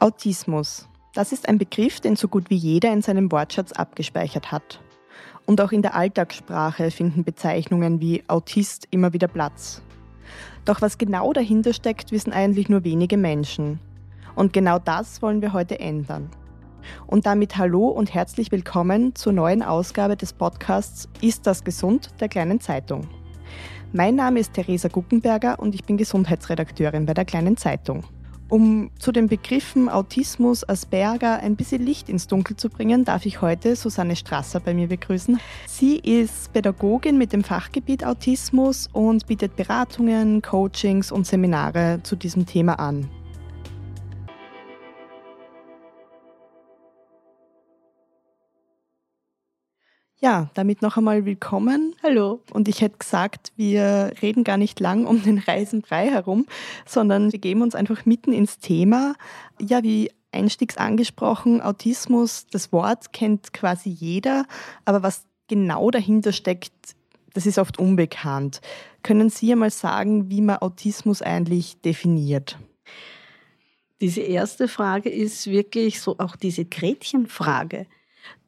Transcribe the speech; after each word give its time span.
Autismus. 0.00 0.88
Das 1.12 1.30
ist 1.30 1.46
ein 1.46 1.58
Begriff, 1.58 2.00
den 2.00 2.16
so 2.16 2.26
gut 2.26 2.48
wie 2.48 2.56
jeder 2.56 2.90
in 2.90 3.02
seinem 3.02 3.30
Wortschatz 3.30 3.72
abgespeichert 3.72 4.50
hat. 4.50 4.80
Und 5.44 5.60
auch 5.60 5.72
in 5.72 5.82
der 5.82 5.94
Alltagssprache 5.94 6.90
finden 6.90 7.22
Bezeichnungen 7.22 8.00
wie 8.00 8.24
Autist 8.26 8.88
immer 8.90 9.12
wieder 9.12 9.28
Platz. 9.28 9.82
Doch 10.64 10.80
was 10.80 10.96
genau 10.96 11.34
dahinter 11.34 11.74
steckt, 11.74 12.12
wissen 12.12 12.32
eigentlich 12.32 12.70
nur 12.70 12.82
wenige 12.82 13.18
Menschen. 13.18 13.78
Und 14.34 14.54
genau 14.54 14.78
das 14.78 15.20
wollen 15.20 15.42
wir 15.42 15.52
heute 15.52 15.78
ändern. 15.78 16.30
Und 17.06 17.26
damit 17.26 17.58
hallo 17.58 17.88
und 17.88 18.14
herzlich 18.14 18.50
willkommen 18.50 19.14
zur 19.14 19.34
neuen 19.34 19.62
Ausgabe 19.62 20.16
des 20.16 20.32
Podcasts 20.32 21.10
Ist 21.20 21.46
das 21.46 21.62
gesund 21.62 22.08
der 22.20 22.30
kleinen 22.30 22.58
Zeitung. 22.60 23.06
Mein 23.92 24.14
Name 24.14 24.40
ist 24.40 24.54
Theresa 24.54 24.88
Guckenberger 24.88 25.58
und 25.58 25.74
ich 25.74 25.84
bin 25.84 25.98
Gesundheitsredakteurin 25.98 27.04
bei 27.04 27.12
der 27.12 27.26
kleinen 27.26 27.58
Zeitung. 27.58 28.04
Um 28.50 28.90
zu 28.98 29.12
den 29.12 29.28
Begriffen 29.28 29.88
Autismus, 29.88 30.68
Asperger 30.68 31.38
ein 31.38 31.54
bisschen 31.54 31.86
Licht 31.86 32.08
ins 32.08 32.26
Dunkel 32.26 32.56
zu 32.56 32.68
bringen, 32.68 33.04
darf 33.04 33.24
ich 33.24 33.40
heute 33.40 33.76
Susanne 33.76 34.16
Strasser 34.16 34.58
bei 34.58 34.74
mir 34.74 34.88
begrüßen. 34.88 35.38
Sie 35.68 35.98
ist 35.98 36.52
Pädagogin 36.52 37.16
mit 37.16 37.32
dem 37.32 37.44
Fachgebiet 37.44 38.04
Autismus 38.04 38.88
und 38.92 39.28
bietet 39.28 39.54
Beratungen, 39.54 40.42
Coachings 40.42 41.12
und 41.12 41.28
Seminare 41.28 42.00
zu 42.02 42.16
diesem 42.16 42.44
Thema 42.44 42.80
an. 42.80 43.08
Ja, 50.22 50.50
damit 50.52 50.82
noch 50.82 50.98
einmal 50.98 51.24
willkommen. 51.24 51.96
Hallo. 52.02 52.42
Und 52.52 52.68
ich 52.68 52.82
hätte 52.82 52.98
gesagt, 52.98 53.52
wir 53.56 54.12
reden 54.20 54.44
gar 54.44 54.58
nicht 54.58 54.78
lang 54.78 55.06
um 55.06 55.22
den 55.22 55.38
Reisenbrei 55.38 56.10
herum, 56.10 56.46
sondern 56.84 57.32
wir 57.32 57.38
geben 57.38 57.62
uns 57.62 57.74
einfach 57.74 58.04
mitten 58.04 58.34
ins 58.34 58.58
Thema. 58.58 59.14
Ja, 59.58 59.82
wie 59.82 60.10
einstiegs 60.30 60.76
angesprochen, 60.76 61.62
Autismus, 61.62 62.46
das 62.52 62.70
Wort 62.70 63.14
kennt 63.14 63.54
quasi 63.54 63.88
jeder, 63.88 64.44
aber 64.84 65.02
was 65.02 65.24
genau 65.48 65.90
dahinter 65.90 66.32
steckt, 66.32 66.74
das 67.32 67.46
ist 67.46 67.58
oft 67.58 67.78
unbekannt. 67.78 68.60
Können 69.02 69.30
Sie 69.30 69.50
einmal 69.50 69.70
sagen, 69.70 70.28
wie 70.28 70.42
man 70.42 70.58
Autismus 70.58 71.22
eigentlich 71.22 71.80
definiert? 71.80 72.58
Diese 74.02 74.20
erste 74.20 74.68
Frage 74.68 75.08
ist 75.08 75.46
wirklich 75.46 76.02
so 76.02 76.18
auch 76.18 76.36
diese 76.36 76.66
Gretchenfrage. 76.66 77.86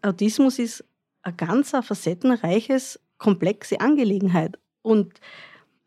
Autismus 0.03 0.59
ist 0.59 0.85
eine 1.23 1.37
ganz 1.37 1.71
facettenreiches, 1.71 3.01
komplexe 3.19 3.81
Angelegenheit. 3.81 4.59
Und 4.83 5.21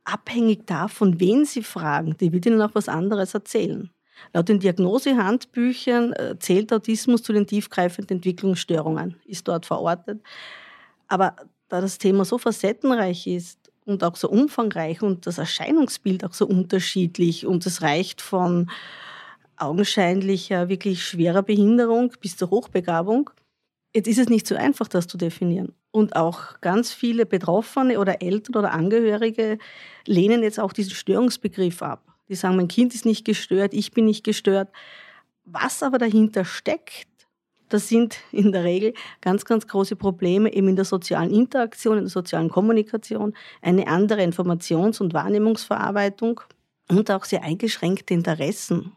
abhängig 0.03 0.66
davon, 0.66 1.19
wen 1.19 1.45
Sie 1.45 1.64
fragen, 1.64 2.16
die 2.17 2.31
wird 2.31 2.45
Ihnen 2.45 2.61
auch 2.61 2.73
was 2.73 2.88
anderes 2.88 3.33
erzählen. 3.33 3.89
Laut 4.33 4.47
den 4.47 4.59
Diagnosehandbüchern 4.59 6.14
äh, 6.14 6.39
zählt 6.39 6.72
Autismus 6.72 7.23
zu 7.23 7.33
den 7.33 7.47
tiefgreifenden 7.47 8.17
Entwicklungsstörungen, 8.17 9.17
ist 9.25 9.47
dort 9.47 9.66
verortet. 9.66 10.22
Aber 11.08 11.36
da 11.67 11.81
das 11.81 11.97
Thema 11.97 12.23
so 12.23 12.38
facettenreich 12.38 13.27
ist 13.27 13.72
und 13.86 14.03
auch 14.03 14.16
so 14.16 14.30
umfangreich 14.30 15.02
und 15.02 15.27
das 15.27 15.38
Erscheinungsbild 15.38 16.23
auch 16.23 16.33
so 16.33 16.47
unterschiedlich 16.47 17.45
und 17.45 17.66
es 17.66 17.81
reicht 17.81 18.22
von 18.22 18.70
augenscheinlicher, 19.58 20.70
wirklich 20.70 21.03
schwerer 21.03 21.44
Behinderung 21.44 22.14
bis 22.22 22.38
zur 22.38 22.49
Hochbegabung, 22.49 23.30
Jetzt 23.95 24.09
ist 24.09 24.19
es 24.19 24.27
nicht 24.27 24.45
so 24.45 24.55
einfach, 24.55 24.89
das 24.89 25.07
zu 25.07 25.17
definieren. 25.17 25.73
Und 25.91 26.17
auch 26.17 26.59
ganz 26.59 26.91
viele 26.91 27.25
Betroffene 27.25 27.97
oder 27.97 28.21
Eltern 28.21 28.55
oder 28.57 28.73
Angehörige 28.73 29.57
lehnen 30.05 30.43
jetzt 30.43 30.59
auch 30.59 30.73
diesen 30.73 30.91
Störungsbegriff 30.91 31.81
ab. 31.81 32.03
Die 32.27 32.35
sagen, 32.35 32.57
mein 32.57 32.67
Kind 32.67 32.93
ist 32.93 33.05
nicht 33.05 33.23
gestört, 33.23 33.73
ich 33.73 33.91
bin 33.91 34.03
nicht 34.03 34.25
gestört. 34.25 34.67
Was 35.45 35.81
aber 35.81 35.97
dahinter 35.97 36.43
steckt, 36.43 37.08
das 37.70 37.87
sind 37.87 38.17
in 38.33 38.52
der 38.52 38.65
Regel 38.65 38.93
ganz, 39.21 39.45
ganz 39.45 39.65
große 39.65 39.95
Probleme 39.95 40.52
eben 40.52 40.67
in 40.67 40.75
der 40.75 40.83
sozialen 40.83 41.31
Interaktion, 41.31 41.97
in 41.97 42.03
der 42.03 42.11
sozialen 42.11 42.49
Kommunikation, 42.49 43.33
eine 43.61 43.87
andere 43.87 44.23
Informations- 44.23 44.99
und 44.99 45.14
Wahrnehmungsverarbeitung 45.14 46.41
und 46.89 47.09
auch 47.11 47.23
sehr 47.23 47.43
eingeschränkte 47.43 48.14
Interessen. 48.14 48.91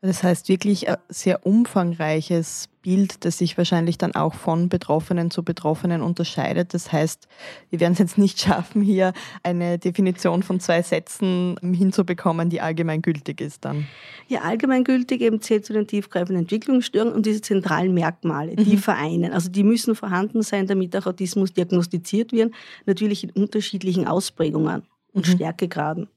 Das 0.00 0.22
heißt 0.22 0.48
wirklich 0.48 0.88
ein 0.88 0.96
sehr 1.08 1.44
umfangreiches 1.44 2.68
Bild, 2.82 3.24
das 3.24 3.38
sich 3.38 3.58
wahrscheinlich 3.58 3.98
dann 3.98 4.14
auch 4.14 4.34
von 4.34 4.68
Betroffenen 4.68 5.32
zu 5.32 5.42
Betroffenen 5.42 6.02
unterscheidet. 6.02 6.72
Das 6.72 6.92
heißt, 6.92 7.26
wir 7.70 7.80
werden 7.80 7.94
es 7.94 7.98
jetzt 7.98 8.16
nicht 8.16 8.38
schaffen, 8.44 8.80
hier 8.80 9.12
eine 9.42 9.76
Definition 9.76 10.44
von 10.44 10.60
zwei 10.60 10.82
Sätzen 10.82 11.56
hinzubekommen, 11.60 12.48
die 12.48 12.60
allgemeingültig 12.60 13.40
ist 13.40 13.64
dann. 13.64 13.88
Ja, 14.28 14.42
allgemeingültig 14.42 15.20
eben 15.20 15.40
zählt 15.40 15.66
zu 15.66 15.72
den 15.72 15.88
tiefgreifenden 15.88 16.44
Entwicklungsstörungen 16.44 17.14
und 17.14 17.26
diese 17.26 17.40
zentralen 17.40 17.92
Merkmale, 17.92 18.54
die 18.54 18.76
mhm. 18.76 18.78
vereinen. 18.78 19.32
Also 19.32 19.50
die 19.50 19.64
müssen 19.64 19.96
vorhanden 19.96 20.42
sein, 20.42 20.68
damit 20.68 20.96
auch 20.96 21.06
Autismus 21.06 21.52
diagnostiziert 21.52 22.30
wird, 22.30 22.54
natürlich 22.86 23.24
in 23.24 23.30
unterschiedlichen 23.30 24.06
Ausprägungen 24.06 24.84
und 25.12 25.26
mhm. 25.26 25.32
Stärkegraden. 25.32 26.08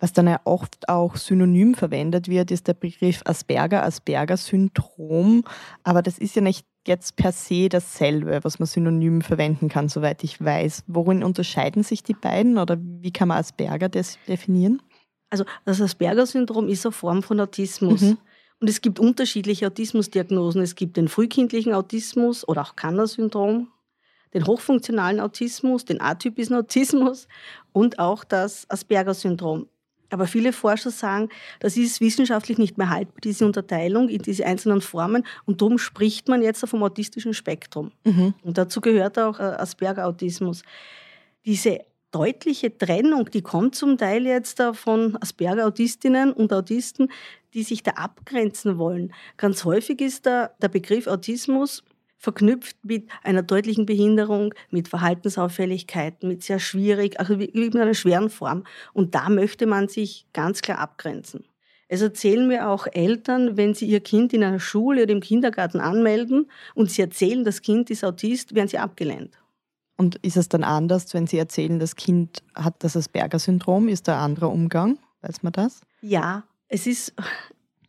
Was 0.00 0.12
dann 0.12 0.28
ja 0.28 0.40
oft 0.44 0.88
auch 0.88 1.16
synonym 1.16 1.74
verwendet 1.74 2.28
wird, 2.28 2.50
ist 2.52 2.68
der 2.68 2.74
Begriff 2.74 3.22
Asperger, 3.24 3.82
Asperger-Syndrom. 3.82 5.42
Aber 5.82 6.02
das 6.02 6.18
ist 6.18 6.36
ja 6.36 6.42
nicht 6.42 6.66
jetzt 6.86 7.16
per 7.16 7.32
se 7.32 7.68
dasselbe, 7.68 8.40
was 8.42 8.60
man 8.60 8.66
synonym 8.66 9.22
verwenden 9.22 9.68
kann, 9.68 9.88
soweit 9.88 10.22
ich 10.22 10.42
weiß. 10.42 10.84
Worin 10.86 11.24
unterscheiden 11.24 11.82
sich 11.82 12.02
die 12.02 12.14
beiden 12.14 12.58
oder 12.58 12.78
wie 12.80 13.12
kann 13.12 13.28
man 13.28 13.38
Asperger 13.38 13.88
definieren? 13.88 14.80
Also 15.30 15.44
das 15.64 15.80
Asperger-Syndrom 15.80 16.68
ist 16.68 16.86
eine 16.86 16.92
Form 16.92 17.22
von 17.22 17.40
Autismus. 17.40 18.00
Mhm. 18.00 18.18
Und 18.60 18.68
es 18.70 18.80
gibt 18.80 18.98
unterschiedliche 18.98 19.66
Autismusdiagnosen. 19.66 20.62
Es 20.62 20.74
gibt 20.74 20.96
den 20.96 21.08
frühkindlichen 21.08 21.74
Autismus 21.74 22.46
oder 22.46 22.62
auch 22.62 22.76
Kanner-Syndrom, 22.76 23.68
den 24.32 24.46
hochfunktionalen 24.46 25.20
Autismus, 25.20 25.84
den 25.84 26.00
atypischen 26.00 26.56
Autismus 26.56 27.28
und 27.72 27.98
auch 27.98 28.24
das 28.24 28.68
Asperger-Syndrom. 28.70 29.68
Aber 30.10 30.26
viele 30.26 30.52
Forscher 30.52 30.90
sagen, 30.90 31.28
das 31.60 31.76
ist 31.76 32.00
wissenschaftlich 32.00 32.58
nicht 32.58 32.78
mehr 32.78 32.90
haltbar, 32.90 33.20
diese 33.22 33.44
Unterteilung 33.44 34.08
in 34.08 34.22
diese 34.22 34.46
einzelnen 34.46 34.80
Formen. 34.80 35.24
Und 35.44 35.60
darum 35.60 35.78
spricht 35.78 36.28
man 36.28 36.42
jetzt 36.42 36.66
vom 36.66 36.82
autistischen 36.82 37.34
Spektrum. 37.34 37.92
Mhm. 38.04 38.34
Und 38.42 38.58
dazu 38.58 38.80
gehört 38.80 39.18
auch 39.18 39.38
äh, 39.38 39.42
Asperger-Autismus. 39.42 40.62
Diese 41.44 41.80
deutliche 42.10 42.76
Trennung, 42.76 43.30
die 43.30 43.42
kommt 43.42 43.74
zum 43.74 43.98
Teil 43.98 44.26
jetzt 44.26 44.62
von 44.72 45.16
Asperger-Autistinnen 45.20 46.32
und 46.32 46.52
Autisten, 46.52 47.10
die 47.54 47.62
sich 47.62 47.82
da 47.82 47.92
abgrenzen 47.92 48.78
wollen. 48.78 49.12
Ganz 49.36 49.64
häufig 49.64 50.00
ist 50.00 50.26
da 50.26 50.50
der 50.60 50.68
Begriff 50.68 51.06
Autismus 51.06 51.82
verknüpft 52.18 52.76
mit 52.84 53.08
einer 53.22 53.42
deutlichen 53.42 53.86
Behinderung, 53.86 54.52
mit 54.70 54.88
Verhaltensauffälligkeiten, 54.88 56.28
mit 56.28 56.42
sehr 56.42 56.58
schwierig, 56.58 57.18
also 57.18 57.36
mit 57.36 57.76
einer 57.76 57.94
schweren 57.94 58.28
Form. 58.28 58.64
Und 58.92 59.14
da 59.14 59.30
möchte 59.30 59.66
man 59.66 59.88
sich 59.88 60.26
ganz 60.32 60.60
klar 60.60 60.78
abgrenzen. 60.78 61.44
Es 61.86 62.02
erzählen 62.02 62.46
mir 62.46 62.68
auch 62.68 62.86
Eltern, 62.90 63.56
wenn 63.56 63.72
sie 63.72 63.86
ihr 63.86 64.00
Kind 64.00 64.34
in 64.34 64.44
einer 64.44 64.60
Schule 64.60 65.04
oder 65.04 65.12
im 65.12 65.20
Kindergarten 65.20 65.80
anmelden 65.80 66.50
und 66.74 66.90
sie 66.90 67.00
erzählen, 67.00 67.44
das 67.44 67.62
Kind 67.62 67.88
ist 67.88 68.04
Autist, 68.04 68.54
werden 68.54 68.68
sie 68.68 68.78
abgelehnt. 68.78 69.38
Und 69.96 70.16
ist 70.16 70.36
es 70.36 70.48
dann 70.48 70.62
anders, 70.62 71.12
wenn 71.12 71.26
Sie 71.26 71.38
erzählen, 71.38 71.80
das 71.80 71.96
Kind 71.96 72.44
hat 72.54 72.84
das 72.84 72.96
Asperger-Syndrom? 72.96 73.88
Ist 73.88 74.06
da 74.06 74.14
ein 74.18 74.30
anderer 74.30 74.52
Umgang? 74.52 74.96
Weiß 75.22 75.42
man 75.42 75.52
das? 75.52 75.80
Ja, 76.02 76.44
es 76.68 76.86
ist, 76.86 77.14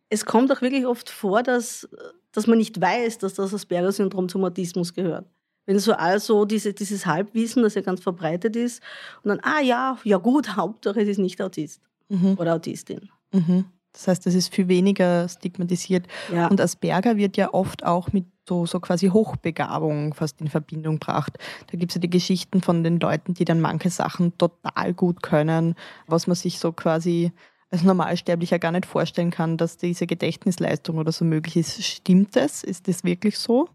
es 0.10 0.26
kommt 0.26 0.52
auch 0.52 0.64
wirklich 0.64 0.88
oft 0.88 1.08
vor, 1.08 1.44
dass 1.44 1.88
dass 2.32 2.48
man 2.48 2.58
nicht 2.58 2.80
weiß, 2.80 3.18
dass 3.20 3.34
das 3.34 3.54
Asperger-Syndrom 3.54 4.30
zum 4.30 4.44
Autismus 4.44 4.94
gehört. 4.94 5.26
Wenn 5.66 5.80
so 5.80 5.94
also 5.94 6.46
diese, 6.46 6.74
dieses 6.74 7.06
Halbwissen, 7.06 7.62
das 7.62 7.76
ja 7.76 7.82
ganz 7.82 8.02
verbreitet 8.02 8.56
ist, 8.56 8.82
und 9.24 9.30
dann, 9.30 9.40
ah 9.42 9.62
ja, 9.62 9.98
ja 10.04 10.18
gut, 10.18 10.50
Hauptsache 10.56 11.02
es 11.02 11.10
ist 11.10 11.20
nicht 11.20 11.42
Autist 11.42 11.82
mhm. 12.10 12.36
oder 12.38 12.56
Autistin. 12.56 13.10
Mhm. 13.32 13.66
Das 13.94 14.08
heißt, 14.08 14.26
das 14.26 14.36
ist 14.36 14.54
viel 14.54 14.68
weniger 14.68 15.28
stigmatisiert. 15.28 16.08
Ja. 16.32 16.48
Und 16.48 16.62
Asperger 16.62 17.18
wird 17.18 17.38
ja 17.38 17.54
oft 17.54 17.84
auch 17.84 18.14
mit 18.14 18.26
so, 18.48 18.66
so 18.66 18.80
quasi 18.80 19.08
Hochbegabung 19.08 20.14
fast 20.14 20.42
in 20.42 20.48
Verbindung 20.48 20.96
gebracht. 20.96 21.38
Da 21.68 21.78
gibt 21.78 21.92
es 21.92 21.96
ja 21.96 22.02
die 22.02 22.10
Geschichten 22.10 22.62
von 22.62 22.84
den 22.84 23.00
Leuten, 23.00 23.34
die 23.34 23.46
dann 23.46 23.62
manche 23.62 23.90
Sachen 23.90 24.38
total 24.38 24.94
gut 24.94 25.24
können, 25.24 25.76
was 26.08 26.28
man 26.28 26.36
sich 26.36 26.60
so 26.60 26.72
quasi 26.72 27.32
als 27.72 27.84
Normalsterblicher 27.84 28.60
gar 28.60 28.72
nicht 28.72 28.86
vorstellen 28.86 29.32
kann, 29.32 29.58
dass 29.58 29.78
diese 29.78 30.08
Gedächtnisleistung 30.08 30.98
oder 30.98 31.12
so 31.12 31.24
möglich 31.26 31.58
ist. 31.58 31.84
Stimmt 31.84 32.36
das? 32.36 32.64
Ist 32.64 32.88
das 32.88 33.04
wirklich 33.04 33.38
so? 33.38 33.70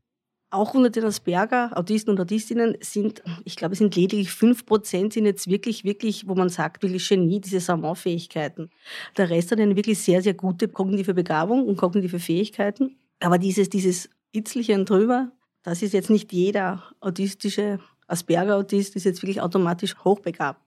Auch 0.50 0.74
unter 0.74 0.90
den 0.90 1.04
Asperger, 1.04 1.76
Autisten 1.76 2.10
und 2.10 2.20
Autistinnen 2.20 2.76
sind, 2.80 3.22
ich 3.44 3.56
glaube, 3.56 3.72
es 3.72 3.78
sind 3.78 3.96
lediglich 3.96 4.28
5% 4.28 5.12
sind 5.12 5.26
jetzt 5.26 5.48
wirklich, 5.48 5.84
wirklich, 5.84 6.28
wo 6.28 6.34
man 6.34 6.48
sagt, 6.48 6.82
wirklich 6.82 7.08
Genie, 7.08 7.40
diese 7.40 7.58
Savant-Fähigkeiten. 7.58 8.70
Der 9.16 9.30
Rest 9.30 9.50
hat 9.50 9.58
eine 9.58 9.74
wirklich 9.74 9.98
sehr, 9.98 10.22
sehr 10.22 10.34
gute 10.34 10.68
kognitive 10.68 11.14
Begabung 11.14 11.66
und 11.66 11.76
kognitive 11.76 12.20
Fähigkeiten. 12.20 12.96
Aber 13.20 13.38
dieses, 13.38 13.68
dieses 13.68 14.10
Itzlichen 14.32 14.84
drüber, 14.84 15.32
das 15.62 15.82
ist 15.82 15.92
jetzt 15.92 16.10
nicht 16.10 16.32
jeder 16.32 16.84
autistische 17.00 17.80
Asperger-Autist, 18.06 18.94
ist 18.96 19.04
jetzt 19.04 19.22
wirklich 19.22 19.40
automatisch 19.40 19.96
hochbegabt. 20.04 20.60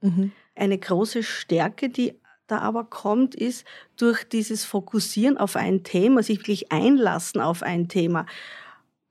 Mhm. 0.00 0.32
Eine 0.56 0.78
große 0.78 1.22
Stärke, 1.22 1.88
die 1.88 2.14
da 2.46 2.58
aber 2.58 2.84
kommt, 2.84 3.34
ist 3.34 3.64
durch 3.96 4.24
dieses 4.24 4.64
Fokussieren 4.64 5.38
auf 5.38 5.56
ein 5.56 5.82
Thema, 5.82 6.22
sich 6.22 6.38
wirklich 6.38 6.70
einlassen 6.72 7.40
auf 7.40 7.62
ein 7.62 7.88
Thema, 7.88 8.26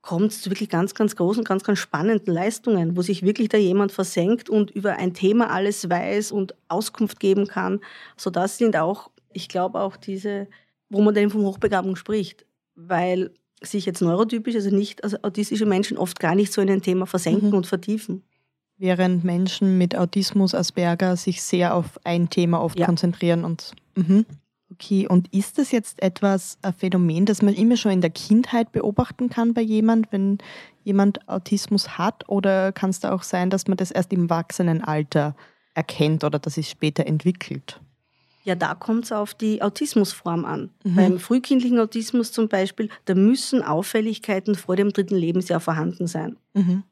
kommt 0.02 0.32
es 0.32 0.42
zu 0.42 0.50
wirklich 0.50 0.68
ganz, 0.68 0.94
ganz 0.94 1.16
großen, 1.16 1.44
ganz, 1.44 1.64
ganz 1.64 1.78
spannenden 1.78 2.32
Leistungen, 2.32 2.96
wo 2.96 3.02
sich 3.02 3.22
wirklich 3.22 3.48
da 3.48 3.56
jemand 3.56 3.90
versenkt 3.90 4.50
und 4.50 4.70
über 4.70 4.96
ein 4.96 5.14
Thema 5.14 5.50
alles 5.50 5.88
weiß 5.88 6.30
und 6.30 6.54
Auskunft 6.68 7.20
geben 7.20 7.46
kann. 7.48 7.80
So 8.16 8.30
das 8.30 8.58
sind 8.58 8.76
auch, 8.76 9.10
ich 9.32 9.48
glaube 9.48 9.80
auch 9.80 9.96
diese, 9.96 10.46
wo 10.90 11.00
man 11.00 11.14
dann 11.14 11.30
von 11.30 11.42
Hochbegabung 11.42 11.96
spricht, 11.96 12.44
weil 12.74 13.30
sich 13.62 13.86
jetzt 13.86 14.02
neurotypisch, 14.02 14.54
also 14.54 14.68
nicht 14.70 15.02
also 15.02 15.16
autistische 15.22 15.64
Menschen 15.64 15.96
oft 15.96 16.20
gar 16.20 16.34
nicht 16.34 16.52
so 16.52 16.60
in 16.60 16.70
ein 16.70 16.82
Thema 16.82 17.06
versenken 17.06 17.48
mhm. 17.48 17.56
und 17.56 17.66
vertiefen. 17.66 18.22
Während 18.76 19.24
Menschen 19.24 19.78
mit 19.78 19.96
Autismus, 19.96 20.54
Asperger 20.54 21.16
sich 21.16 21.42
sehr 21.42 21.74
auf 21.74 21.98
ein 22.04 22.28
Thema 22.28 22.60
oft 22.60 22.78
ja. 22.78 22.86
konzentrieren 22.86 23.44
und 23.44 23.72
mhm. 23.94 24.26
Okay, 24.72 25.06
und 25.06 25.32
ist 25.32 25.58
das 25.58 25.70
jetzt 25.70 26.02
etwas, 26.02 26.58
ein 26.62 26.72
Phänomen, 26.72 27.26
das 27.26 27.42
man 27.42 27.54
immer 27.54 27.76
schon 27.76 27.92
in 27.92 28.00
der 28.00 28.10
Kindheit 28.10 28.72
beobachten 28.72 29.28
kann 29.28 29.54
bei 29.54 29.60
jemand, 29.60 30.10
wenn 30.10 30.38
jemand 30.82 31.28
Autismus 31.28 31.96
hat? 31.96 32.28
Oder 32.28 32.72
kann 32.72 32.90
es 32.90 32.98
da 32.98 33.12
auch 33.12 33.22
sein, 33.22 33.50
dass 33.50 33.68
man 33.68 33.76
das 33.76 33.92
erst 33.92 34.12
im 34.12 34.24
Erwachsenenalter 34.24 35.36
erkennt 35.74 36.24
oder 36.24 36.40
dass 36.40 36.56
es 36.56 36.68
später 36.68 37.06
entwickelt? 37.06 37.80
Ja, 38.42 38.56
da 38.56 38.74
kommt 38.74 39.04
es 39.04 39.12
auf 39.12 39.34
die 39.34 39.62
Autismusform 39.62 40.44
an. 40.44 40.70
Mhm. 40.82 40.94
Beim 40.96 41.18
frühkindlichen 41.18 41.78
Autismus 41.78 42.32
zum 42.32 42.48
Beispiel, 42.48 42.90
da 43.04 43.14
müssen 43.14 43.62
Auffälligkeiten 43.62 44.54
vor 44.54 44.76
dem 44.76 44.92
dritten 44.92 45.16
Lebensjahr 45.16 45.60
vorhanden 45.60 46.06
sein. 46.06 46.36
Mhm. 46.52 46.82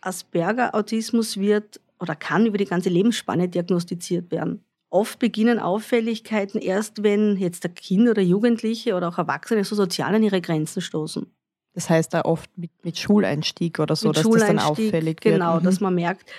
Asperger-Autismus 0.00 1.38
wird 1.38 1.80
oder 1.98 2.14
kann 2.14 2.46
über 2.46 2.58
die 2.58 2.66
ganze 2.66 2.88
Lebensspanne 2.88 3.48
diagnostiziert 3.48 4.30
werden. 4.30 4.64
Oft 4.90 5.18
beginnen 5.18 5.58
Auffälligkeiten 5.58 6.60
erst, 6.60 7.02
wenn 7.02 7.36
jetzt 7.36 7.64
der 7.64 7.70
Kind 7.70 8.08
oder 8.08 8.22
Jugendliche 8.22 8.94
oder 8.94 9.08
auch 9.08 9.18
Erwachsene 9.18 9.64
so 9.64 9.74
sozial 9.74 10.14
an 10.14 10.22
ihre 10.22 10.40
Grenzen 10.40 10.80
stoßen. 10.80 11.26
Das 11.74 11.90
heißt 11.90 12.14
da 12.14 12.22
oft 12.22 12.48
mit, 12.56 12.70
mit 12.84 12.98
Schuleinstieg 12.98 13.78
oder 13.80 13.96
so, 13.96 14.08
mit 14.08 14.16
dass 14.16 14.24
das 14.26 14.46
dann 14.46 14.58
auffällig 14.58 15.22
wird. 15.22 15.34
Genau, 15.34 15.60
mhm. 15.60 15.64
dass 15.64 15.80
man 15.80 15.94
merkt, 15.94 16.30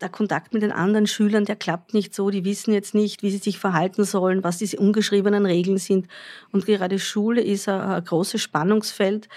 der 0.00 0.08
Kontakt 0.08 0.52
mit 0.52 0.62
den 0.62 0.72
anderen 0.72 1.06
Schülern, 1.06 1.44
der 1.44 1.56
klappt 1.56 1.94
nicht 1.94 2.14
so, 2.14 2.30
die 2.30 2.44
wissen 2.44 2.72
jetzt 2.72 2.94
nicht, 2.94 3.22
wie 3.22 3.30
sie 3.30 3.38
sich 3.38 3.58
verhalten 3.58 4.04
sollen, 4.04 4.42
was 4.42 4.58
diese 4.58 4.78
ungeschriebenen 4.78 5.46
Regeln 5.46 5.78
sind. 5.78 6.08
Und 6.52 6.66
gerade 6.66 6.98
Schule 6.98 7.40
ist 7.40 7.68
ein, 7.68 7.80
ein 7.80 8.04
großes 8.04 8.40
Spannungsfeld, 8.40 9.28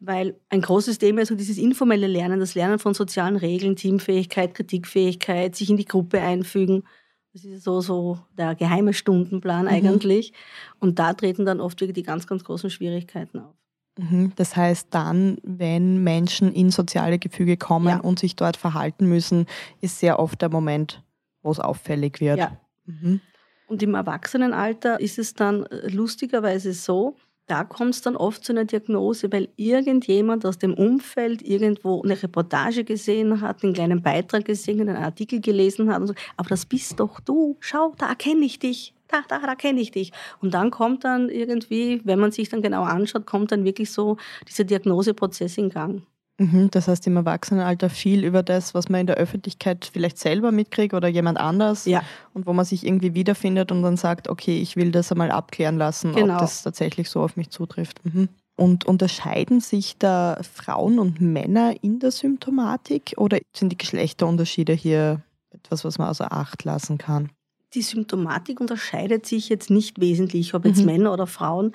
weil 0.00 0.36
ein 0.48 0.60
großes 0.60 0.98
Thema 0.98 1.22
ist 1.22 1.28
so 1.28 1.34
dieses 1.34 1.58
informelle 1.58 2.06
Lernen, 2.06 2.40
das 2.40 2.54
Lernen 2.54 2.78
von 2.78 2.94
sozialen 2.94 3.36
Regeln, 3.36 3.76
Teamfähigkeit, 3.76 4.54
Kritikfähigkeit, 4.54 5.56
sich 5.56 5.70
in 5.70 5.76
die 5.76 5.84
Gruppe 5.84 6.20
einfügen. 6.20 6.84
Das 7.32 7.44
ist 7.44 7.64
so, 7.64 7.80
so 7.80 8.18
der 8.36 8.54
geheime 8.54 8.94
Stundenplan 8.94 9.62
mhm. 9.62 9.68
eigentlich. 9.68 10.32
Und 10.78 10.98
da 10.98 11.12
treten 11.14 11.44
dann 11.44 11.60
oft 11.60 11.80
wirklich 11.80 11.96
die 11.96 12.02
ganz, 12.02 12.26
ganz 12.26 12.44
großen 12.44 12.70
Schwierigkeiten 12.70 13.40
auf. 13.40 13.54
Mhm. 13.98 14.32
Das 14.36 14.56
heißt, 14.56 14.88
dann, 14.90 15.38
wenn 15.42 16.02
Menschen 16.02 16.52
in 16.52 16.70
soziale 16.70 17.18
Gefüge 17.18 17.56
kommen 17.56 17.88
ja. 17.88 17.98
und 17.98 18.18
sich 18.18 18.36
dort 18.36 18.56
verhalten 18.56 19.06
müssen, 19.06 19.46
ist 19.80 19.98
sehr 19.98 20.18
oft 20.18 20.40
der 20.40 20.48
Moment, 20.48 21.02
wo 21.42 21.50
es 21.50 21.58
auffällig 21.58 22.20
wird. 22.20 22.38
Ja. 22.38 22.56
Mhm. 22.86 23.20
Und 23.66 23.82
im 23.82 23.94
Erwachsenenalter 23.94 24.98
ist 25.00 25.18
es 25.18 25.34
dann 25.34 25.66
äh, 25.66 25.88
lustigerweise 25.88 26.72
so, 26.72 27.16
da 27.48 27.64
kommt 27.64 27.94
es 27.94 28.02
dann 28.02 28.14
oft 28.14 28.44
zu 28.44 28.52
einer 28.52 28.66
Diagnose, 28.66 29.32
weil 29.32 29.48
irgendjemand 29.56 30.44
aus 30.44 30.58
dem 30.58 30.74
Umfeld 30.74 31.42
irgendwo 31.42 32.02
eine 32.02 32.22
Reportage 32.22 32.84
gesehen 32.84 33.40
hat, 33.40 33.64
einen 33.64 33.72
kleinen 33.72 34.02
Beitrag 34.02 34.44
gesehen, 34.44 34.80
einen 34.80 34.96
Artikel 34.96 35.40
gelesen 35.40 35.90
hat 35.90 36.00
und 36.00 36.08
so, 36.08 36.14
aber 36.36 36.50
das 36.50 36.66
bist 36.66 37.00
doch 37.00 37.20
du, 37.20 37.56
schau, 37.60 37.94
da 37.96 38.10
erkenne 38.10 38.44
ich 38.44 38.58
dich, 38.58 38.94
da, 39.08 39.22
da, 39.26 39.38
da 39.38 39.54
kenne 39.54 39.80
ich 39.80 39.90
dich. 39.90 40.12
Und 40.40 40.52
dann 40.52 40.70
kommt 40.70 41.04
dann 41.04 41.30
irgendwie, 41.30 42.02
wenn 42.04 42.18
man 42.18 42.30
sich 42.30 42.50
dann 42.50 42.60
genau 42.60 42.82
anschaut, 42.82 43.24
kommt 43.24 43.50
dann 43.50 43.64
wirklich 43.64 43.90
so 43.90 44.18
dieser 44.46 44.64
Diagnoseprozess 44.64 45.56
in 45.56 45.70
Gang. 45.70 46.02
Mhm, 46.38 46.70
das 46.70 46.86
heißt 46.86 47.04
im 47.08 47.16
Erwachsenenalter 47.16 47.90
viel 47.90 48.24
über 48.24 48.44
das, 48.44 48.72
was 48.72 48.88
man 48.88 49.00
in 49.00 49.06
der 49.08 49.16
Öffentlichkeit 49.16 49.90
vielleicht 49.92 50.18
selber 50.18 50.52
mitkriegt 50.52 50.94
oder 50.94 51.08
jemand 51.08 51.38
anders 51.38 51.84
ja. 51.84 52.02
und 52.32 52.46
wo 52.46 52.52
man 52.52 52.64
sich 52.64 52.86
irgendwie 52.86 53.14
wiederfindet 53.14 53.72
und 53.72 53.82
dann 53.82 53.96
sagt, 53.96 54.28
okay, 54.28 54.60
ich 54.60 54.76
will 54.76 54.92
das 54.92 55.10
einmal 55.10 55.32
abklären 55.32 55.78
lassen, 55.78 56.14
genau. 56.14 56.34
ob 56.34 56.40
das 56.40 56.62
tatsächlich 56.62 57.10
so 57.10 57.22
auf 57.22 57.36
mich 57.36 57.50
zutrifft. 57.50 58.04
Mhm. 58.04 58.28
Und 58.54 58.86
unterscheiden 58.86 59.60
sich 59.60 59.98
da 59.98 60.38
Frauen 60.42 61.00
und 61.00 61.20
Männer 61.20 61.74
in 61.82 61.98
der 61.98 62.12
Symptomatik 62.12 63.14
oder 63.16 63.38
sind 63.54 63.70
die 63.70 63.78
Geschlechterunterschiede 63.78 64.72
hier 64.72 65.22
etwas, 65.50 65.84
was 65.84 65.98
man 65.98 66.08
außer 66.08 66.32
Acht 66.32 66.64
lassen 66.64 66.98
kann? 66.98 67.30
Die 67.74 67.82
Symptomatik 67.82 68.60
unterscheidet 68.60 69.26
sich 69.26 69.48
jetzt 69.48 69.70
nicht 69.70 70.00
wesentlich, 70.00 70.54
ob 70.54 70.64
jetzt 70.64 70.80
mhm. 70.80 70.86
Männer 70.86 71.12
oder 71.12 71.26
Frauen 71.26 71.74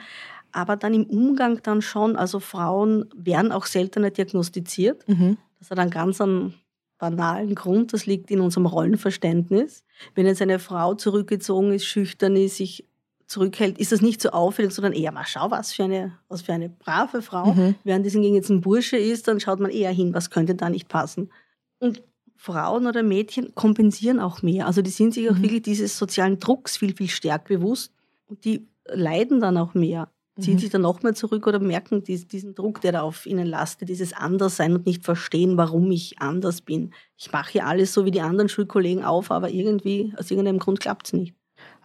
aber 0.54 0.78
dann 0.78 0.94
im 0.94 1.06
Umgang 1.06 1.62
dann 1.64 1.82
schon, 1.82 2.16
also 2.16 2.40
Frauen 2.40 3.10
werden 3.16 3.52
auch 3.52 3.66
seltener 3.66 4.12
diagnostiziert. 4.12 5.08
Mhm. 5.08 5.38
Das 5.60 5.72
hat 5.72 5.80
einen 5.80 5.92
ganz 5.92 6.22
einen 6.22 6.54
banalen 7.00 7.56
Grund, 7.56 7.92
das 7.92 8.06
liegt 8.06 8.32
in 8.32 8.40
unserem 8.40 8.66
Rollenverständnis. 8.66 9.84
Wenn 10.16 10.26
jetzt 10.26 10.42
eine 10.42 10.60
Frau 10.60 10.94
zurückgezogen 10.94 11.74
ist, 11.74 11.86
schüchtern 11.86 12.36
ist, 12.36 12.58
sich 12.58 12.88
zurückhält, 13.26 13.78
ist 13.78 13.92
das 13.92 14.02
nicht 14.02 14.22
so 14.22 14.30
auffällig, 14.30 14.72
sondern 14.72 14.94
eher 14.94 15.12
mal 15.12 15.26
schau, 15.26 15.50
was 15.50 15.74
für 15.74 15.86
eine, 15.86 16.18
was 16.30 16.44
für 16.44 16.54
eine 16.54 16.70
brave 16.70 17.22
Frau. 17.22 17.54
Mhm. 17.54 17.76
Während 17.84 18.06
es 18.06 18.14
hingegen 18.14 18.36
jetzt 18.36 18.50
ein 18.50 18.62
Bursche 18.62 18.98
ist, 18.98 19.28
dann 19.28 19.40
schaut 19.40 19.60
man 19.60 19.72
eher 19.72 19.92
hin, 19.92 20.14
was 20.14 20.30
könnte 20.30 20.56
da 20.56 20.70
nicht 20.70 20.88
passen. 20.88 21.32
Und 21.80 22.04
Frauen 22.36 22.88
oder 22.88 23.04
Mädchen 23.04 23.56
kompensieren 23.56 24.20
auch 24.20 24.42
mehr. 24.42 24.68
Also 24.68 24.82
die 24.82 24.92
sind 24.92 25.14
sich 25.14 25.30
auch 25.30 25.36
mhm. 25.36 25.44
wirklich 25.44 25.64
dieses 25.64 25.98
sozialen 25.98 26.40
Drucks 26.40 26.78
viel, 26.78 26.96
viel 26.96 27.10
stärker 27.10 27.56
bewusst 27.56 27.94
und 28.28 28.46
die 28.46 28.68
leiden 28.86 29.40
dann 29.40 29.58
auch 29.58 29.74
mehr 29.74 30.10
ziehen 30.40 30.56
mhm. 30.56 30.60
sich 30.60 30.70
dann 30.70 30.82
noch 30.82 31.04
mehr 31.04 31.14
zurück 31.14 31.46
oder 31.46 31.60
merken 31.60 32.04
diesen 32.04 32.56
Druck, 32.56 32.82
der 32.82 32.92
da 32.92 33.02
auf 33.02 33.26
ihnen 33.26 33.46
lastet, 33.46 33.90
dieses 33.90 34.14
Anderssein 34.14 34.74
und 34.74 34.86
nicht 34.86 35.04
verstehen, 35.04 35.58
warum 35.58 35.92
ich 35.92 36.20
anders 36.20 36.62
bin. 36.62 36.94
Ich 37.18 37.32
mache 37.32 37.60
ja 37.60 37.66
alles 37.66 37.94
so 37.94 38.06
wie 38.06 38.12
die 38.12 38.22
anderen 38.22 38.50
Schulkollegen 38.50 39.04
auf, 39.04 39.32
aber 39.32 39.50
irgendwie, 39.50 40.14
aus 40.18 40.32
irgendeinem 40.32 40.60
Grund 40.60 40.80
klappt 40.80 41.08
es 41.08 41.14
nicht. 41.14 41.36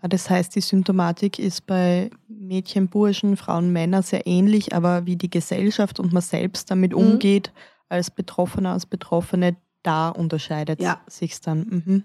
Ah, 0.00 0.08
das 0.08 0.30
heißt, 0.30 0.54
die 0.54 0.60
Symptomatik 0.60 1.38
ist 1.38 1.66
bei 1.66 2.10
Mädchen, 2.28 2.88
Burschen, 2.88 3.36
Frauen, 3.36 3.72
Männern 3.72 4.02
sehr 4.02 4.26
ähnlich, 4.26 4.74
aber 4.74 5.06
wie 5.06 5.16
die 5.16 5.30
Gesellschaft 5.30 6.00
und 6.00 6.12
man 6.12 6.22
selbst 6.22 6.70
damit 6.70 6.92
mhm. 6.92 6.98
umgeht, 6.98 7.52
als 7.88 8.10
Betroffener, 8.10 8.72
als 8.72 8.86
Betroffene, 8.86 9.56
da 9.88 10.10
unterscheidet 10.10 10.82
ja. 10.82 11.00
sich 11.06 11.40
dann. 11.40 11.82
Mhm. 11.86 12.04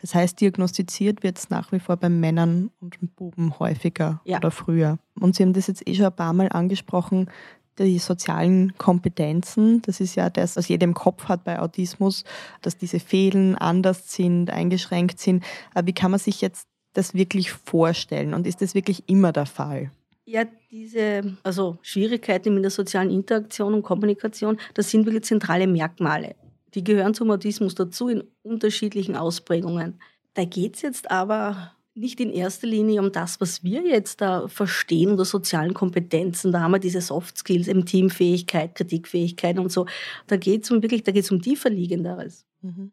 Das 0.00 0.16
heißt, 0.16 0.40
diagnostiziert 0.40 1.22
wird 1.22 1.38
es 1.38 1.48
nach 1.48 1.70
wie 1.70 1.78
vor 1.78 1.96
bei 1.96 2.08
Männern 2.08 2.72
und 2.80 2.98
Buben 3.14 3.56
häufiger 3.60 4.20
ja. 4.24 4.38
oder 4.38 4.50
früher. 4.50 4.98
Und 5.14 5.36
Sie 5.36 5.44
haben 5.44 5.52
das 5.52 5.68
jetzt 5.68 5.86
eh 5.86 5.94
schon 5.94 6.06
ein 6.06 6.16
paar 6.16 6.32
Mal 6.32 6.48
angesprochen, 6.48 7.30
die 7.78 8.00
sozialen 8.00 8.76
Kompetenzen, 8.78 9.80
das 9.82 10.00
ist 10.00 10.16
ja 10.16 10.28
das, 10.28 10.56
was 10.56 10.66
jeder 10.66 10.84
im 10.84 10.92
Kopf 10.92 11.28
hat 11.28 11.44
bei 11.44 11.60
Autismus, 11.60 12.24
dass 12.62 12.76
diese 12.76 12.98
fehlen, 12.98 13.54
anders 13.54 14.12
sind, 14.12 14.50
eingeschränkt 14.50 15.20
sind. 15.20 15.44
Aber 15.72 15.86
wie 15.86 15.94
kann 15.94 16.10
man 16.10 16.20
sich 16.20 16.40
jetzt 16.40 16.66
das 16.94 17.14
wirklich 17.14 17.52
vorstellen 17.52 18.34
und 18.34 18.44
ist 18.44 18.60
das 18.60 18.74
wirklich 18.74 19.08
immer 19.08 19.32
der 19.32 19.46
Fall? 19.46 19.92
Ja, 20.26 20.44
diese 20.70 21.36
also 21.44 21.78
Schwierigkeiten 21.82 22.54
mit 22.54 22.64
der 22.64 22.70
sozialen 22.70 23.10
Interaktion 23.10 23.72
und 23.72 23.82
Kommunikation, 23.82 24.58
das 24.74 24.90
sind 24.90 25.06
wirklich 25.06 25.24
zentrale 25.24 25.68
Merkmale. 25.68 26.34
Die 26.74 26.84
gehören 26.84 27.14
zum 27.14 27.30
Autismus 27.30 27.74
dazu 27.74 28.08
in 28.08 28.24
unterschiedlichen 28.42 29.16
Ausprägungen. 29.16 30.00
Da 30.34 30.44
geht 30.44 30.76
es 30.76 30.82
jetzt 30.82 31.10
aber 31.10 31.72
nicht 31.94 32.20
in 32.20 32.30
erster 32.30 32.66
Linie 32.66 33.00
um 33.00 33.12
das, 33.12 33.40
was 33.40 33.64
wir 33.64 33.82
jetzt 33.82 34.20
da 34.20 34.48
verstehen 34.48 35.10
unter 35.10 35.24
sozialen 35.24 35.74
Kompetenzen. 35.74 36.52
Da 36.52 36.60
haben 36.60 36.72
wir 36.72 36.78
diese 36.78 37.00
Soft 37.00 37.36
Skills, 37.36 37.68
eben 37.68 37.84
Teamfähigkeit, 37.84 38.74
Kritikfähigkeit 38.74 39.58
und 39.58 39.72
so. 39.72 39.86
Da 40.26 40.36
geht 40.36 40.64
es 40.64 40.70
um 40.70 40.82
wirklich, 40.82 41.02
da 41.02 41.12
geht 41.12 41.24
es 41.24 41.30
um 41.30 41.42
tieferliegenderes. 41.42 42.46
Mhm. 42.62 42.92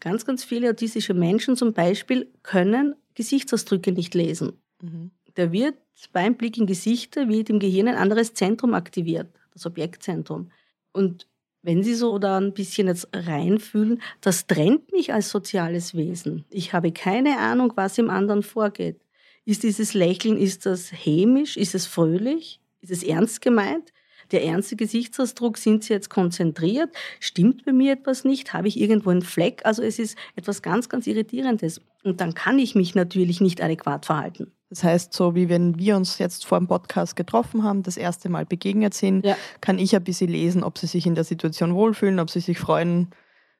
Ganz, 0.00 0.26
ganz 0.26 0.44
viele 0.44 0.70
autistische 0.70 1.14
Menschen 1.14 1.56
zum 1.56 1.72
Beispiel 1.72 2.30
können 2.42 2.94
Gesichtsausdrücke 3.14 3.92
nicht 3.92 4.14
lesen. 4.14 4.52
Mhm. 4.82 5.10
Da 5.34 5.50
wird 5.50 5.74
beim 6.12 6.36
Blick 6.36 6.58
in 6.58 6.66
Gesichter 6.66 7.28
wird 7.28 7.50
im 7.50 7.58
Gehirn 7.58 7.88
ein 7.88 7.96
anderes 7.96 8.34
Zentrum 8.34 8.74
aktiviert, 8.74 9.28
das 9.52 9.66
Objektzentrum. 9.66 10.50
Und 10.92 11.26
wenn 11.64 11.82
Sie 11.82 11.94
so 11.94 12.18
da 12.18 12.36
ein 12.38 12.52
bisschen 12.52 12.88
jetzt 12.88 13.08
reinfühlen, 13.14 14.02
das 14.20 14.46
trennt 14.46 14.92
mich 14.92 15.14
als 15.14 15.30
soziales 15.30 15.96
Wesen. 15.96 16.44
Ich 16.50 16.74
habe 16.74 16.92
keine 16.92 17.38
Ahnung, 17.38 17.72
was 17.74 17.96
im 17.96 18.10
anderen 18.10 18.42
vorgeht. 18.42 19.00
Ist 19.46 19.62
dieses 19.62 19.94
Lächeln, 19.94 20.36
ist 20.36 20.66
das 20.66 20.92
hämisch, 20.92 21.56
ist 21.56 21.74
es 21.74 21.86
fröhlich, 21.86 22.60
ist 22.82 22.92
es 22.92 23.02
ernst 23.02 23.40
gemeint? 23.40 23.92
Der 24.34 24.42
ernste 24.42 24.74
Gesichtsausdruck, 24.74 25.56
sind 25.56 25.84
Sie 25.84 25.92
jetzt 25.92 26.10
konzentriert? 26.10 26.90
Stimmt 27.20 27.64
bei 27.64 27.72
mir 27.72 27.92
etwas 27.92 28.24
nicht? 28.24 28.52
Habe 28.52 28.66
ich 28.66 28.80
irgendwo 28.80 29.10
einen 29.10 29.22
Fleck? 29.22 29.60
Also 29.64 29.80
es 29.80 30.00
ist 30.00 30.18
etwas 30.34 30.60
ganz, 30.60 30.88
ganz 30.88 31.06
Irritierendes. 31.06 31.80
Und 32.02 32.20
dann 32.20 32.34
kann 32.34 32.58
ich 32.58 32.74
mich 32.74 32.96
natürlich 32.96 33.40
nicht 33.40 33.62
adäquat 33.62 34.06
verhalten. 34.06 34.50
Das 34.70 34.82
heißt, 34.82 35.12
so 35.12 35.36
wie 35.36 35.48
wenn 35.48 35.78
wir 35.78 35.94
uns 35.94 36.18
jetzt 36.18 36.46
vor 36.46 36.58
dem 36.58 36.66
Podcast 36.66 37.14
getroffen 37.14 37.62
haben, 37.62 37.84
das 37.84 37.96
erste 37.96 38.28
Mal 38.28 38.44
begegnet 38.44 38.92
sind, 38.92 39.24
ja. 39.24 39.36
kann 39.60 39.78
ich 39.78 39.94
ein 39.94 40.02
bisschen 40.02 40.32
lesen, 40.32 40.64
ob 40.64 40.78
sie 40.78 40.88
sich 40.88 41.06
in 41.06 41.14
der 41.14 41.22
Situation 41.22 41.76
wohlfühlen, 41.76 42.18
ob 42.18 42.28
sie 42.28 42.40
sich 42.40 42.58
freuen, 42.58 43.10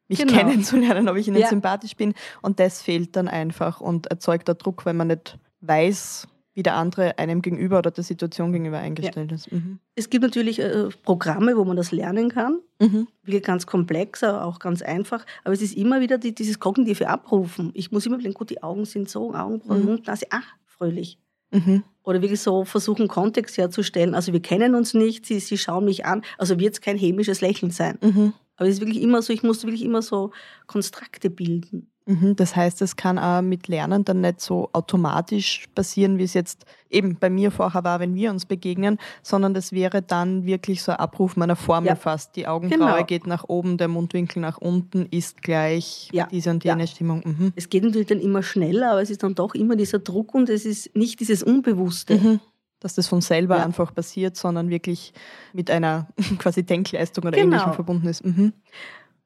mich 0.08 0.18
genau. 0.18 0.32
kennenzulernen, 0.32 1.08
ob 1.08 1.16
ich 1.16 1.28
ihnen 1.28 1.36
ja. 1.36 1.46
sympathisch 1.46 1.94
bin. 1.94 2.14
Und 2.42 2.58
das 2.58 2.82
fehlt 2.82 3.14
dann 3.14 3.28
einfach 3.28 3.80
und 3.80 4.08
erzeugt 4.08 4.48
der 4.48 4.56
Druck, 4.56 4.84
wenn 4.86 4.96
man 4.96 5.06
nicht 5.06 5.38
weiß, 5.60 6.26
wie 6.54 6.62
der 6.62 6.76
andere 6.76 7.18
einem 7.18 7.42
gegenüber 7.42 7.78
oder 7.78 7.90
der 7.90 8.04
Situation 8.04 8.52
gegenüber 8.52 8.78
eingestellt 8.78 9.30
ja. 9.30 9.34
ist. 9.34 9.52
Mhm. 9.52 9.80
Es 9.96 10.08
gibt 10.08 10.22
natürlich 10.22 10.60
äh, 10.60 10.88
Programme, 11.02 11.56
wo 11.56 11.64
man 11.64 11.76
das 11.76 11.90
lernen 11.90 12.30
kann. 12.30 12.60
Mhm. 12.80 13.08
Wirklich 13.24 13.42
ganz 13.42 13.66
komplex, 13.66 14.22
aber 14.22 14.44
auch 14.44 14.60
ganz 14.60 14.80
einfach. 14.80 15.26
Aber 15.42 15.52
es 15.52 15.62
ist 15.62 15.76
immer 15.76 16.00
wieder 16.00 16.16
die, 16.16 16.34
dieses 16.34 16.60
kognitive 16.60 17.08
Abrufen. 17.08 17.72
Ich 17.74 17.90
muss 17.90 18.06
immer 18.06 18.18
denken, 18.18 18.34
gut, 18.34 18.50
die 18.50 18.62
Augen 18.62 18.84
sind 18.84 19.08
so, 19.08 19.34
Augenbrauen, 19.34 19.80
mhm. 19.80 19.86
Mund, 19.86 20.06
Nase, 20.06 20.26
ach, 20.30 20.54
fröhlich. 20.64 21.18
Mhm. 21.50 21.82
Oder 22.04 22.22
wirklich 22.22 22.40
so 22.40 22.64
versuchen, 22.64 23.08
Kontext 23.08 23.56
herzustellen. 23.58 24.14
Also 24.14 24.32
wir 24.32 24.42
kennen 24.42 24.74
uns 24.74 24.94
nicht, 24.94 25.26
sie, 25.26 25.40
sie 25.40 25.58
schauen 25.58 25.84
mich 25.84 26.04
an. 26.04 26.22
Also 26.38 26.60
wird 26.60 26.74
es 26.74 26.80
kein 26.80 26.98
hämisches 26.98 27.40
Lächeln 27.40 27.70
sein. 27.70 27.98
Mhm. 28.00 28.32
Aber 28.56 28.68
es 28.68 28.76
ist 28.76 28.80
wirklich 28.80 29.02
immer 29.02 29.22
so, 29.22 29.32
ich 29.32 29.42
muss 29.42 29.64
wirklich 29.64 29.84
immer 29.84 30.02
so 30.02 30.30
Konstrukte 30.66 31.30
bilden. 31.30 31.90
Mhm, 32.06 32.36
das 32.36 32.54
heißt, 32.54 32.82
es 32.82 32.96
kann 32.96 33.18
auch 33.18 33.40
mit 33.40 33.68
Lernen 33.68 34.04
dann 34.04 34.20
nicht 34.20 34.40
so 34.40 34.68
automatisch 34.72 35.64
passieren, 35.74 36.18
wie 36.18 36.24
es 36.24 36.34
jetzt 36.34 36.66
eben 36.90 37.16
bei 37.16 37.30
mir 37.30 37.50
vorher 37.50 37.82
war, 37.82 37.98
wenn 37.98 38.14
wir 38.14 38.30
uns 38.30 38.44
begegnen, 38.44 38.98
sondern 39.22 39.54
das 39.54 39.72
wäre 39.72 40.02
dann 40.02 40.44
wirklich 40.44 40.82
so 40.82 40.92
ein 40.92 40.98
Abruf 40.98 41.36
meiner 41.36 41.56
Formel 41.56 41.88
ja. 41.88 41.96
fast. 41.96 42.36
Die 42.36 42.46
Augenbraue 42.46 42.78
genau. 42.78 43.04
geht 43.04 43.26
nach 43.26 43.44
oben, 43.48 43.78
der 43.78 43.88
Mundwinkel 43.88 44.40
nach 44.40 44.58
unten 44.58 45.06
ist 45.10 45.42
gleich 45.42 46.10
ja. 46.12 46.26
diese 46.30 46.50
und 46.50 46.62
jene 46.62 46.82
ja. 46.82 46.86
Stimmung. 46.86 47.22
Mhm. 47.24 47.52
Es 47.56 47.70
geht 47.70 47.82
natürlich 47.82 48.08
dann 48.08 48.20
immer 48.20 48.42
schneller, 48.42 48.92
aber 48.92 49.02
es 49.02 49.08
ist 49.08 49.22
dann 49.22 49.34
doch 49.34 49.54
immer 49.54 49.74
dieser 49.74 49.98
Druck 49.98 50.34
und 50.34 50.50
es 50.50 50.66
ist 50.66 50.94
nicht 50.94 51.20
dieses 51.20 51.42
Unbewusste. 51.42 52.16
Mhm 52.16 52.40
dass 52.80 52.96
das 52.96 53.08
von 53.08 53.22
selber 53.22 53.56
ja. 53.56 53.64
einfach 53.64 53.94
passiert, 53.94 54.36
sondern 54.36 54.68
wirklich 54.68 55.14
mit 55.54 55.70
einer 55.70 56.06
quasi 56.38 56.64
Denkleistung 56.64 57.24
oder 57.24 57.38
genau. 57.38 57.56
ähnlichem 57.56 57.72
verbunden 57.72 58.06
ist. 58.08 58.22
Mhm. 58.26 58.52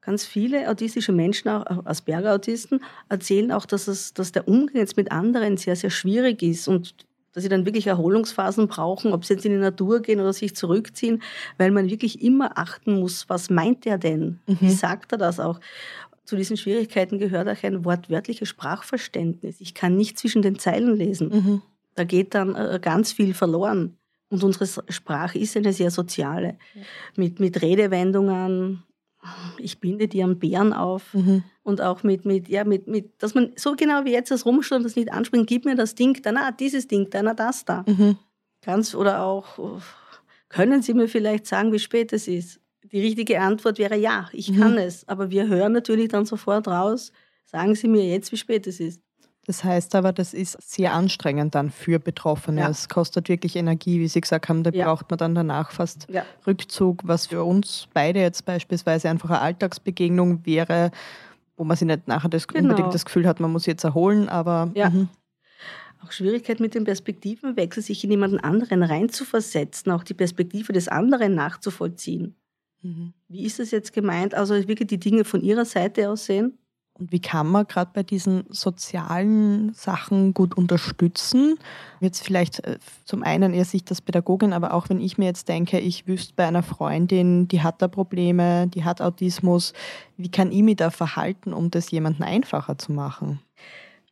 Ganz 0.01 0.25
viele 0.25 0.69
autistische 0.69 1.11
Menschen, 1.11 1.49
auch 1.49 1.85
Asperger-Autisten, 1.85 2.81
erzählen 3.09 3.51
auch, 3.51 3.65
dass, 3.65 3.87
es, 3.87 4.13
dass 4.13 4.31
der 4.31 4.47
Umgang 4.47 4.77
jetzt 4.77 4.97
mit 4.97 5.11
anderen 5.11 5.57
sehr, 5.57 5.75
sehr 5.75 5.89
schwierig 5.89 6.41
ist 6.41 6.67
und 6.67 6.95
dass 7.33 7.43
sie 7.43 7.49
dann 7.49 7.65
wirklich 7.65 7.87
Erholungsphasen 7.87 8.67
brauchen, 8.67 9.13
ob 9.13 9.25
sie 9.25 9.33
jetzt 9.33 9.45
in 9.45 9.51
die 9.51 9.59
Natur 9.59 10.01
gehen 10.01 10.19
oder 10.19 10.33
sich 10.33 10.55
zurückziehen, 10.55 11.21
weil 11.57 11.71
man 11.71 11.89
wirklich 11.89 12.21
immer 12.21 12.57
achten 12.57 12.99
muss, 12.99 13.29
was 13.29 13.49
meint 13.49 13.85
er 13.85 13.97
denn? 13.97 14.39
Mhm. 14.47 14.57
Wie 14.61 14.71
sagt 14.71 15.11
er 15.11 15.17
das 15.17 15.39
auch? 15.39 15.59
Zu 16.25 16.35
diesen 16.35 16.57
Schwierigkeiten 16.57 17.17
gehört 17.17 17.47
auch 17.47 17.63
ein 17.63 17.85
wortwörtliches 17.85 18.49
Sprachverständnis. 18.49 19.61
Ich 19.61 19.73
kann 19.73 19.95
nicht 19.95 20.17
zwischen 20.17 20.41
den 20.41 20.59
Zeilen 20.59 20.95
lesen. 20.95 21.29
Mhm. 21.29 21.61
Da 21.95 22.03
geht 22.03 22.33
dann 22.35 22.55
äh, 22.55 22.79
ganz 22.81 23.11
viel 23.11 23.33
verloren. 23.33 23.97
Und 24.29 24.43
unsere 24.43 24.67
Sprache 24.89 25.39
ist 25.39 25.57
eine 25.57 25.73
sehr 25.73 25.89
soziale. 25.89 26.57
Mit, 27.15 27.39
mit 27.39 27.61
Redewendungen, 27.61 28.83
ich 29.57 29.79
binde 29.79 30.07
dir 30.07 30.23
einen 30.23 30.39
Bären 30.39 30.73
auf 30.73 31.13
mhm. 31.13 31.43
und 31.63 31.81
auch 31.81 32.03
mit, 32.03 32.25
mit, 32.25 32.47
ja, 32.47 32.63
mit, 32.63 32.87
mit, 32.87 33.21
dass 33.21 33.35
man 33.35 33.51
so 33.55 33.75
genau 33.75 34.05
wie 34.05 34.11
jetzt 34.11 34.31
das 34.31 34.45
rumsteht 34.45 34.77
und 34.77 34.83
das 34.83 34.95
nicht 34.95 35.11
anspringt, 35.11 35.47
gib 35.47 35.65
mir 35.65 35.75
das 35.75 35.95
Ding, 35.95 36.21
dann 36.21 36.37
ah, 36.37 36.51
dieses 36.51 36.87
Ding, 36.87 37.09
dann 37.09 37.27
ah, 37.27 37.33
das 37.33 37.65
da. 37.65 37.83
Mhm. 37.87 38.17
Ganz, 38.61 38.95
oder 38.95 39.23
auch, 39.23 39.79
können 40.49 40.81
Sie 40.81 40.93
mir 40.93 41.07
vielleicht 41.07 41.45
sagen, 41.45 41.71
wie 41.71 41.79
spät 41.79 42.11
es 42.11 42.27
ist? 42.27 42.59
Die 42.91 43.01
richtige 43.01 43.39
Antwort 43.39 43.77
wäre 43.77 43.97
ja, 43.97 44.29
ich 44.33 44.51
mhm. 44.51 44.59
kann 44.59 44.77
es. 44.77 45.07
Aber 45.07 45.29
wir 45.29 45.47
hören 45.47 45.73
natürlich 45.73 46.09
dann 46.09 46.25
sofort 46.25 46.67
raus, 46.67 47.11
sagen 47.45 47.75
Sie 47.75 47.87
mir 47.87 48.05
jetzt, 48.05 48.31
wie 48.31 48.37
spät 48.37 48.67
es 48.67 48.79
ist. 48.79 49.01
Das 49.49 49.63
heißt 49.63 49.95
aber, 49.95 50.13
das 50.13 50.35
ist 50.35 50.61
sehr 50.61 50.93
anstrengend 50.93 51.55
dann 51.55 51.71
für 51.71 51.97
Betroffene. 51.97 52.61
Ja. 52.61 52.69
Es 52.69 52.87
kostet 52.87 53.29
wirklich 53.29 53.55
Energie, 53.55 53.99
wie 53.99 54.07
Sie 54.07 54.21
gesagt 54.21 54.47
haben, 54.47 54.61
da 54.61 54.69
ja. 54.69 54.85
braucht 54.85 55.09
man 55.09 55.17
dann 55.17 55.33
danach 55.33 55.71
fast 55.71 56.05
ja. 56.07 56.23
Rückzug, 56.45 57.01
was 57.03 57.25
für 57.25 57.43
uns 57.43 57.87
beide 57.91 58.19
jetzt 58.19 58.45
beispielsweise 58.45 59.09
einfach 59.09 59.31
eine 59.31 59.41
Alltagsbegegnung 59.41 60.45
wäre, 60.45 60.91
wo 61.57 61.63
man 61.63 61.75
sich 61.75 61.87
nicht 61.87 62.07
nachher 62.07 62.29
das, 62.29 62.47
genau. 62.47 62.69
unbedingt 62.69 62.93
das 62.93 63.05
Gefühl 63.05 63.25
hat, 63.25 63.39
man 63.39 63.51
muss 63.51 63.65
jetzt 63.65 63.83
erholen, 63.83 64.29
aber. 64.29 64.69
Ja. 64.75 64.91
Mhm. 64.91 65.09
Auch 66.05 66.11
Schwierigkeit 66.11 66.59
mit 66.59 66.75
dem 66.75 66.83
Perspektivenwechsel, 66.83 67.81
sich 67.81 68.03
in 68.03 68.11
jemanden 68.11 68.39
anderen 68.39 68.83
reinzuversetzen, 68.83 69.91
auch 69.91 70.03
die 70.03 70.13
Perspektive 70.13 70.73
des 70.73 70.89
anderen 70.89 71.33
nachzuvollziehen. 71.33 72.35
Mhm. 72.83 73.13
Wie 73.27 73.45
ist 73.45 73.57
das 73.57 73.71
jetzt 73.71 73.93
gemeint? 73.93 74.35
Also 74.35 74.53
wirklich 74.67 74.89
die 74.89 74.99
Dinge 74.99 75.23
von 75.23 75.41
Ihrer 75.41 75.65
Seite 75.65 76.11
aus 76.11 76.25
sehen? 76.25 76.58
Und 76.99 77.13
wie 77.13 77.21
kann 77.21 77.47
man 77.47 77.65
gerade 77.65 77.91
bei 77.93 78.03
diesen 78.03 78.43
sozialen 78.49 79.73
Sachen 79.73 80.33
gut 80.33 80.55
unterstützen? 80.57 81.57
Jetzt 82.01 82.21
vielleicht 82.21 82.65
äh, 82.65 82.77
zum 83.05 83.23
einen 83.23 83.53
eher 83.53 83.63
Sicht 83.63 83.89
als 83.89 84.01
Pädagogin, 84.01 84.51
aber 84.51 84.73
auch 84.73 84.89
wenn 84.89 84.99
ich 84.99 85.17
mir 85.17 85.25
jetzt 85.25 85.47
denke, 85.47 85.79
ich 85.79 86.07
wüsste 86.07 86.33
bei 86.35 86.45
einer 86.45 86.61
Freundin, 86.61 87.47
die 87.47 87.61
hat 87.61 87.81
da 87.81 87.87
Probleme, 87.87 88.67
die 88.67 88.83
hat 88.83 89.01
Autismus, 89.01 89.73
wie 90.17 90.29
kann 90.29 90.51
ich 90.51 90.61
mich 90.61 90.75
da 90.75 90.91
verhalten, 90.91 91.53
um 91.53 91.71
das 91.71 91.89
jemandem 91.89 92.23
einfacher 92.23 92.77
zu 92.77 92.91
machen? 92.91 93.39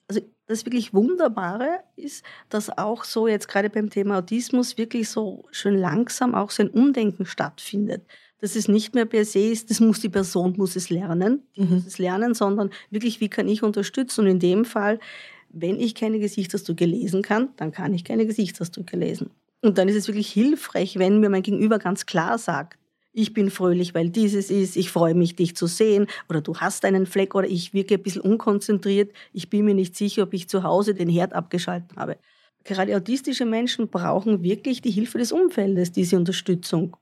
Also 0.07 0.21
das 0.45 0.65
wirklich 0.65 0.93
Wunderbare 0.93 1.81
ist, 1.97 2.23
dass 2.47 2.77
auch 2.77 3.03
so 3.03 3.27
jetzt 3.27 3.49
gerade 3.49 3.69
beim 3.69 3.89
Thema 3.89 4.19
Autismus 4.19 4.77
wirklich 4.77 5.09
so 5.09 5.45
schön 5.51 5.75
langsam 5.75 6.33
auch 6.33 6.51
so 6.51 6.63
ein 6.63 6.69
Umdenken 6.69 7.25
stattfindet 7.25 8.05
dass 8.39 8.55
es 8.55 8.67
nicht 8.67 8.95
mehr 8.95 9.05
per 9.05 9.25
se 9.25 9.39
ist, 9.39 9.69
das 9.69 9.79
muss 9.79 9.99
die 9.99 10.09
Person, 10.09 10.53
muss 10.57 10.75
es 10.75 10.89
lernen, 10.89 11.43
die 11.55 11.61
mhm. 11.61 11.75
muss 11.75 11.87
es 11.87 11.97
lernen, 11.97 12.33
sondern 12.33 12.69
wirklich, 12.89 13.19
wie 13.19 13.29
kann 13.29 13.47
ich 13.47 13.63
unterstützen? 13.63 14.21
Und 14.21 14.27
in 14.27 14.39
dem 14.39 14.65
Fall, 14.65 14.99
wenn 15.49 15.79
ich 15.79 15.95
keine 15.95 16.19
Gesichtsausdrücke 16.19 16.85
lesen 16.85 17.21
kann, 17.21 17.49
dann 17.57 17.71
kann 17.71 17.93
ich 17.93 18.03
keine 18.03 18.25
Gesichtsausdrücke 18.25 18.97
lesen. 18.97 19.31
Und 19.61 19.77
dann 19.77 19.89
ist 19.89 19.95
es 19.95 20.07
wirklich 20.07 20.29
hilfreich, 20.29 20.99
wenn 20.99 21.19
mir 21.19 21.29
mein 21.29 21.41
Gegenüber 21.41 21.79
ganz 21.79 22.05
klar 22.05 22.37
sagt, 22.37 22.77
ich 23.11 23.33
bin 23.33 23.49
fröhlich, 23.49 23.95
weil 23.95 24.11
dieses 24.11 24.51
ist, 24.51 24.77
ich 24.77 24.91
freue 24.91 25.15
mich, 25.15 25.35
dich 25.35 25.55
zu 25.55 25.65
sehen, 25.65 26.05
oder 26.29 26.39
du 26.39 26.55
hast 26.57 26.85
einen 26.85 27.07
Fleck, 27.07 27.33
oder 27.33 27.47
ich 27.47 27.73
wirke 27.73 27.95
ein 27.95 28.03
bisschen 28.03 28.21
unkonzentriert, 28.21 29.11
ich 29.33 29.49
bin 29.49 29.65
mir 29.65 29.73
nicht 29.73 29.95
sicher, 29.95 30.23
ob 30.23 30.35
ich 30.35 30.47
zu 30.47 30.61
Hause 30.61 30.93
den 30.93 31.09
Herd 31.09 31.33
abgeschaltet 31.33 31.97
habe. 31.97 32.17
Gerade 32.63 32.95
autistische 32.95 33.45
Menschen 33.45 33.87
brauchen 33.87 34.43
wirklich 34.43 34.81
die 34.81 34.91
Hilfe 34.91 35.17
des 35.17 35.31
Umfeldes, 35.31 35.91
diese 35.91 36.15
Unterstützung. 36.15 36.95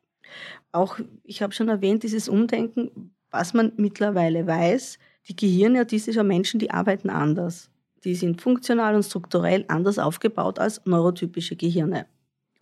Auch, 0.72 1.00
ich 1.24 1.42
habe 1.42 1.54
schon 1.54 1.70
erwähnt, 1.70 2.04
dieses 2.04 2.30
Umdenken, 2.30 3.16
was 3.32 3.54
man 3.54 3.74
mittlerweile 3.78 4.48
weiß, 4.48 5.00
die 5.28 5.36
Gehirne 5.36 5.82
autistischer 5.82 6.24
Menschen, 6.24 6.60
die 6.60 6.72
arbeiten 6.72 7.10
anders. 7.10 7.70
Die 8.04 8.16
sind 8.16 8.42
funktional 8.42 8.96
und 8.96 9.04
strukturell 9.04 9.66
anders 9.68 9.98
aufgebaut 9.98 10.60
als 10.60 10.82
neurotypische 10.86 11.56
Gehirne. 11.56 12.06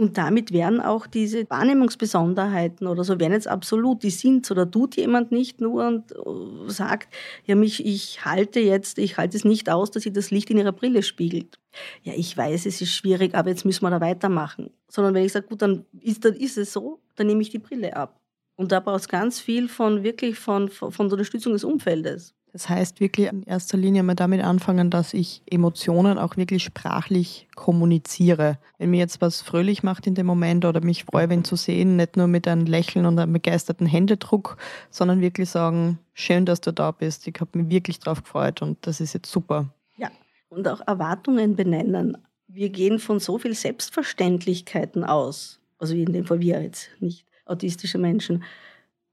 Und 0.04 0.18
damit 0.18 0.52
werden 0.52 0.82
auch 0.82 1.08
diese 1.08 1.50
Wahrnehmungsbesonderheiten 1.50 2.88
oder 2.88 3.06
so 3.06 3.22
werden 3.22 3.32
jetzt 3.32 3.48
absolut, 3.48 4.04
die 4.04 4.10
sind 4.10 4.52
oder 4.52 4.70
tut 4.70 4.98
jemand 4.98 5.32
nicht 5.32 5.62
nur 5.62 5.88
und 5.88 6.12
äh, 6.12 6.70
sagt, 6.70 7.08
ja, 7.46 7.56
mich, 7.56 7.86
ich 7.86 8.26
halte 8.26 8.60
jetzt, 8.60 8.98
ich 8.98 9.16
halte 9.18 9.38
es 9.38 9.46
nicht 9.46 9.70
aus, 9.70 9.92
dass 9.92 10.04
sie 10.04 10.12
das 10.12 10.30
Licht 10.30 10.50
in 10.50 10.58
ihrer 10.58 10.74
Brille 10.74 11.04
spiegelt. 11.04 11.58
Ja, 12.02 12.12
ich 12.18 12.36
weiß, 12.36 12.66
es 12.66 12.82
ist 12.82 12.94
schwierig, 12.94 13.34
aber 13.34 13.52
jetzt 13.52 13.64
müssen 13.64 13.86
wir 13.86 13.92
da 13.92 14.02
weitermachen. 14.02 14.72
Sondern 14.90 15.14
wenn 15.14 15.24
ich 15.24 15.32
sage, 15.32 15.48
gut, 15.48 15.62
dann 15.62 15.86
ist, 16.02 16.26
dann 16.26 16.34
ist 16.34 16.58
es 16.58 16.74
so, 16.74 17.00
dann 17.16 17.28
nehme 17.28 17.42
ich 17.42 17.50
die 17.50 17.60
Brille 17.60 17.96
ab. 17.96 18.20
Und 18.58 18.74
da 18.74 18.82
braucht 18.82 19.00
es 19.00 19.08
ganz 19.08 19.40
viel 19.40 19.70
von 19.70 20.04
wirklich 20.04 20.38
von, 20.38 20.68
von, 20.68 20.92
von 20.92 21.08
der 21.08 21.14
Unterstützung 21.14 21.54
des 21.54 21.64
Umfeldes. 21.64 22.36
Das 22.54 22.70
heißt 22.70 23.00
wirklich 23.00 23.30
in 23.30 23.42
erster 23.42 23.78
Linie 23.78 24.04
mal 24.04 24.14
damit 24.14 24.44
anfangen, 24.44 24.92
dass 24.92 25.16
ich 25.16 25.42
Emotionen 25.50 26.20
auch 26.20 26.38
wirklich 26.38 26.64
sprachlich 26.64 27.48
kommuniziere. 27.56 28.60
Wenn 28.78 28.92
mir 28.92 29.00
jetzt 29.00 29.22
was 29.22 29.42
fröhlich 29.42 29.82
macht 29.82 30.06
in 30.06 30.14
dem 30.14 30.28
Moment 30.28 30.64
oder 30.64 30.80
mich 30.82 31.04
freue, 31.04 31.30
wenn 31.30 31.44
zu 31.44 31.56
sehen, 31.56 31.96
nicht 31.96 32.16
nur 32.16 32.28
mit 32.28 32.48
einem 32.48 32.68
Lächeln 32.68 33.08
und 33.08 33.18
einem 33.18 33.34
begeisterten 33.34 33.88
Händedruck, 33.88 34.58
sondern 34.92 35.20
wirklich 35.20 35.50
sagen, 35.50 35.98
schön, 36.14 36.46
dass 36.46 36.62
du 36.62 36.72
da 36.72 36.92
bist. 36.92 37.28
Ich 37.28 37.34
habe 37.42 37.58
mich 37.58 37.70
wirklich 37.70 37.98
drauf 37.98 38.22
gefreut 38.22 38.62
und 38.62 38.78
das 38.86 39.02
ist 39.02 39.14
jetzt 39.14 39.32
super. 39.32 39.74
Ja, 39.98 40.12
und 40.50 40.68
auch 40.68 40.82
Erwartungen 40.86 41.56
benennen. 41.56 42.20
Wir 42.48 42.70
gehen 42.70 43.00
von 43.00 43.20
so 43.20 43.40
viel 43.40 43.56
Selbstverständlichkeiten 43.56 45.04
aus. 45.04 45.60
Also 45.80 45.96
in 45.96 46.14
dem 46.14 46.26
Fall 46.26 46.40
wir 46.40 46.62
jetzt, 46.62 46.90
nicht 47.00 47.26
autistische 47.48 47.98
Menschen. 47.98 48.44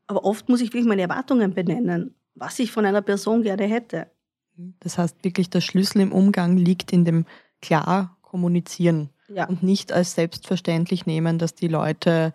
Aber 0.07 0.27
oft 0.27 0.51
muss 0.51 0.61
ich 0.61 0.75
wirklich 0.75 0.85
meine 0.85 1.03
Erwartungen 1.03 1.55
benennen 1.55 2.15
was 2.35 2.59
ich 2.59 2.73
von 2.73 2.87
einer 2.87 3.03
Person 3.03 3.43
gerne 3.43 3.65
hätte. 3.65 4.11
Das 4.81 4.99
heißt 4.99 5.25
wirklich, 5.25 5.51
der 5.51 5.61
Schlüssel 5.61 6.01
im 6.01 6.13
Umgang 6.13 6.57
liegt 6.57 6.93
in 6.93 7.05
dem 7.05 7.25
klar 7.63 8.17
kommunizieren 8.23 9.11
ja. 9.29 9.47
und 9.49 9.63
nicht 9.63 9.93
als 9.93 10.15
selbstverständlich 10.15 11.07
nehmen, 11.07 11.39
dass 11.39 11.55
die 11.55 11.69
Leute 11.69 12.33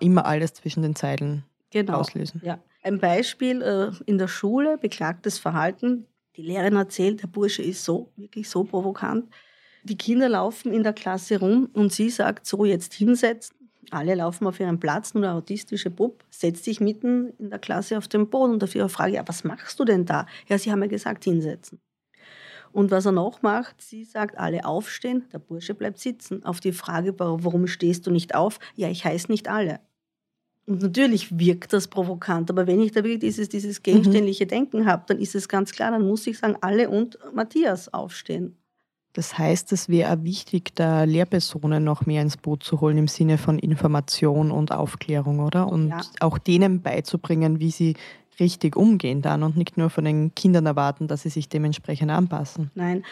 immer 0.00 0.26
alles 0.26 0.54
zwischen 0.54 0.82
den 0.82 0.94
Zeilen 0.94 1.44
genau. 1.70 1.98
auslösen. 1.98 2.40
Ja. 2.44 2.58
Ein 2.82 2.98
Beispiel 3.00 3.62
äh, 3.62 3.90
in 4.06 4.18
der 4.18 4.28
Schule, 4.28 4.78
beklagtes 4.78 5.38
Verhalten. 5.38 6.06
Die 6.36 6.42
Lehrerin 6.42 6.76
erzählt, 6.76 7.22
der 7.22 7.26
Bursche 7.26 7.62
ist 7.62 7.84
so, 7.84 8.12
wirklich 8.16 8.48
so 8.48 8.62
provokant. 8.64 9.28
Die 9.82 9.98
Kinder 9.98 10.28
laufen 10.28 10.72
in 10.72 10.82
der 10.82 10.92
Klasse 10.92 11.40
rum 11.40 11.68
und 11.72 11.92
sie 11.92 12.10
sagt 12.10 12.46
so, 12.46 12.64
jetzt 12.64 12.94
hinsetzen. 12.94 13.55
Alle 13.90 14.14
laufen 14.14 14.46
auf 14.46 14.60
ihren 14.60 14.80
Platz, 14.80 15.14
nur 15.14 15.22
der 15.22 15.34
autistische 15.34 15.90
Bub 15.90 16.24
setzt 16.30 16.64
sich 16.64 16.80
mitten 16.80 17.32
in 17.38 17.50
der 17.50 17.58
Klasse 17.58 17.98
auf 17.98 18.08
den 18.08 18.28
Boden 18.28 18.54
und 18.54 18.64
auf 18.64 18.74
ihre 18.74 18.88
Frage, 18.88 19.14
ja, 19.14 19.22
was 19.26 19.44
machst 19.44 19.78
du 19.78 19.84
denn 19.84 20.04
da? 20.04 20.26
Ja, 20.48 20.58
sie 20.58 20.70
haben 20.70 20.82
ja 20.82 20.88
gesagt, 20.88 21.24
hinsetzen. 21.24 21.80
Und 22.72 22.90
was 22.90 23.06
er 23.06 23.12
noch 23.12 23.42
macht, 23.42 23.80
sie 23.80 24.04
sagt, 24.04 24.36
alle 24.36 24.64
aufstehen, 24.64 25.24
der 25.32 25.38
Bursche 25.38 25.74
bleibt 25.74 25.98
sitzen. 25.98 26.44
Auf 26.44 26.60
die 26.60 26.72
Frage, 26.72 27.14
warum 27.18 27.66
stehst 27.66 28.06
du 28.06 28.10
nicht 28.10 28.34
auf? 28.34 28.58
Ja, 28.74 28.88
ich 28.88 29.04
heiße 29.04 29.30
nicht 29.30 29.48
alle. 29.48 29.80
Und 30.66 30.82
natürlich 30.82 31.38
wirkt 31.38 31.72
das 31.72 31.86
provokant, 31.86 32.50
aber 32.50 32.66
wenn 32.66 32.80
ich 32.80 32.90
da 32.90 33.04
wirklich 33.04 33.20
dieses, 33.20 33.48
dieses 33.48 33.82
gegenständliche 33.82 34.44
mhm. 34.44 34.48
Denken 34.48 34.86
habe, 34.86 35.04
dann 35.06 35.18
ist 35.18 35.36
es 35.36 35.48
ganz 35.48 35.72
klar, 35.72 35.92
dann 35.92 36.06
muss 36.06 36.26
ich 36.26 36.38
sagen, 36.38 36.56
alle 36.60 36.90
und 36.90 37.18
Matthias 37.32 37.92
aufstehen. 37.94 38.56
Das 39.16 39.38
heißt, 39.38 39.72
es 39.72 39.88
wäre 39.88 40.24
wichtig, 40.24 40.74
da 40.74 41.04
Lehrpersonen 41.04 41.82
noch 41.82 42.04
mehr 42.04 42.20
ins 42.20 42.36
Boot 42.36 42.62
zu 42.62 42.82
holen 42.82 42.98
im 42.98 43.08
Sinne 43.08 43.38
von 43.38 43.58
Information 43.58 44.50
und 44.50 44.72
Aufklärung, 44.72 45.40
oder? 45.40 45.68
Und 45.68 45.88
ja. 45.88 46.02
auch 46.20 46.36
denen 46.36 46.82
beizubringen, 46.82 47.58
wie 47.58 47.70
sie 47.70 47.96
richtig 48.38 48.76
umgehen 48.76 49.22
dann 49.22 49.42
und 49.42 49.56
nicht 49.56 49.78
nur 49.78 49.88
von 49.88 50.04
den 50.04 50.34
Kindern 50.34 50.66
erwarten, 50.66 51.08
dass 51.08 51.22
sie 51.22 51.30
sich 51.30 51.48
dementsprechend 51.48 52.10
anpassen. 52.10 52.70
Nein, 52.74 53.06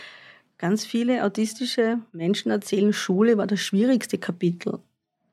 ganz 0.58 0.84
viele 0.84 1.24
autistische 1.24 2.00
Menschen 2.12 2.50
erzählen, 2.50 2.92
Schule 2.92 3.38
war 3.38 3.46
das 3.46 3.60
schwierigste 3.60 4.18
Kapitel, 4.18 4.80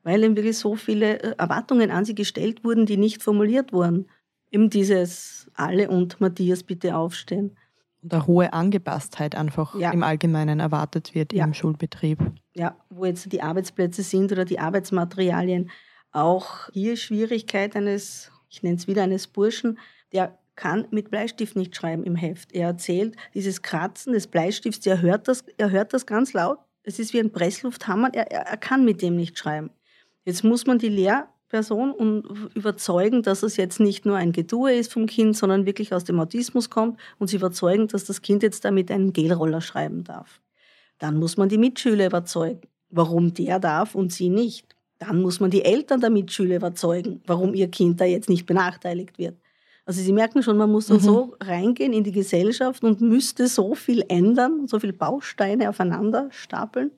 weil 0.04 0.24
eben 0.24 0.36
wirklich 0.36 0.56
so 0.56 0.74
viele 0.76 1.22
äh, 1.22 1.34
Erwartungen 1.36 1.90
an 1.90 2.06
sie 2.06 2.14
gestellt 2.14 2.64
wurden, 2.64 2.86
die 2.86 2.96
nicht 2.96 3.22
formuliert 3.22 3.74
wurden. 3.74 4.06
Eben 4.50 4.70
dieses 4.70 5.50
alle 5.52 5.90
und 5.90 6.18
Matthias 6.18 6.62
bitte 6.62 6.96
aufstehen 6.96 7.58
und 8.02 8.12
eine 8.12 8.26
hohe 8.26 8.52
Angepasstheit 8.52 9.34
einfach 9.34 9.78
ja. 9.78 9.92
im 9.92 10.02
Allgemeinen 10.02 10.60
erwartet 10.60 11.14
wird 11.14 11.32
ja. 11.32 11.44
im 11.44 11.54
Schulbetrieb. 11.54 12.18
Ja, 12.54 12.76
wo 12.90 13.04
jetzt 13.04 13.32
die 13.32 13.42
Arbeitsplätze 13.42 14.02
sind 14.02 14.32
oder 14.32 14.44
die 14.44 14.58
Arbeitsmaterialien. 14.58 15.70
Auch 16.10 16.68
hier 16.72 16.96
Schwierigkeit 16.96 17.74
eines, 17.76 18.30
ich 18.50 18.62
nenne 18.62 18.76
es 18.76 18.86
wieder 18.86 19.04
eines 19.04 19.28
Burschen, 19.28 19.78
der 20.12 20.36
kann 20.56 20.86
mit 20.90 21.10
Bleistift 21.10 21.56
nicht 21.56 21.74
schreiben 21.74 22.04
im 22.04 22.16
Heft. 22.16 22.52
Er 22.52 22.68
erzählt, 22.68 23.16
dieses 23.34 23.62
Kratzen 23.62 24.12
des 24.12 24.26
Bleistifts, 24.26 24.86
er 24.86 25.00
hört 25.00 25.28
das, 25.28 25.44
er 25.56 25.70
hört 25.70 25.94
das 25.94 26.04
ganz 26.04 26.34
laut. 26.34 26.58
Es 26.82 26.98
ist 26.98 27.14
wie 27.14 27.20
ein 27.20 27.32
Presslufthammer, 27.32 28.10
er, 28.12 28.30
er 28.30 28.56
kann 28.58 28.84
mit 28.84 29.00
dem 29.00 29.16
nicht 29.16 29.38
schreiben. 29.38 29.70
Jetzt 30.24 30.44
muss 30.44 30.66
man 30.66 30.78
die 30.78 30.88
Lehr 30.88 31.28
Person 31.52 31.92
und 31.92 32.24
überzeugen, 32.54 33.22
dass 33.22 33.42
es 33.42 33.58
jetzt 33.58 33.78
nicht 33.78 34.06
nur 34.06 34.16
ein 34.16 34.32
Gedue 34.32 34.72
ist 34.72 34.90
vom 34.90 35.04
Kind, 35.04 35.36
sondern 35.36 35.66
wirklich 35.66 35.92
aus 35.92 36.02
dem 36.02 36.18
Autismus 36.18 36.70
kommt 36.70 36.98
und 37.18 37.28
sie 37.28 37.36
überzeugen, 37.36 37.88
dass 37.88 38.04
das 38.04 38.22
Kind 38.22 38.42
jetzt 38.42 38.64
damit 38.64 38.90
einen 38.90 39.12
Gelroller 39.12 39.60
schreiben 39.60 40.02
darf. 40.02 40.40
Dann 40.98 41.18
muss 41.18 41.36
man 41.36 41.50
die 41.50 41.58
Mitschüler 41.58 42.06
überzeugen, 42.06 42.62
warum 42.88 43.34
der 43.34 43.60
darf 43.60 43.94
und 43.94 44.12
sie 44.12 44.30
nicht. 44.30 44.74
Dann 44.98 45.20
muss 45.20 45.40
man 45.40 45.50
die 45.50 45.62
Eltern 45.62 46.00
der 46.00 46.08
Mitschüler 46.08 46.56
überzeugen, 46.56 47.20
warum 47.26 47.52
ihr 47.52 47.68
Kind 47.68 48.00
da 48.00 48.06
jetzt 48.06 48.30
nicht 48.30 48.46
benachteiligt 48.46 49.18
wird. 49.18 49.36
Also 49.84 50.00
Sie 50.00 50.12
merken 50.12 50.42
schon, 50.42 50.56
man 50.56 50.72
muss 50.72 50.86
dann 50.86 50.98
mhm. 50.98 51.02
so 51.02 51.36
reingehen 51.38 51.92
in 51.92 52.04
die 52.04 52.12
Gesellschaft 52.12 52.82
und 52.82 53.02
müsste 53.02 53.46
so 53.46 53.74
viel 53.74 54.02
ändern, 54.08 54.66
so 54.68 54.80
viele 54.80 54.94
Bausteine 54.94 55.68
aufeinander 55.68 56.28
stapeln. 56.30 56.92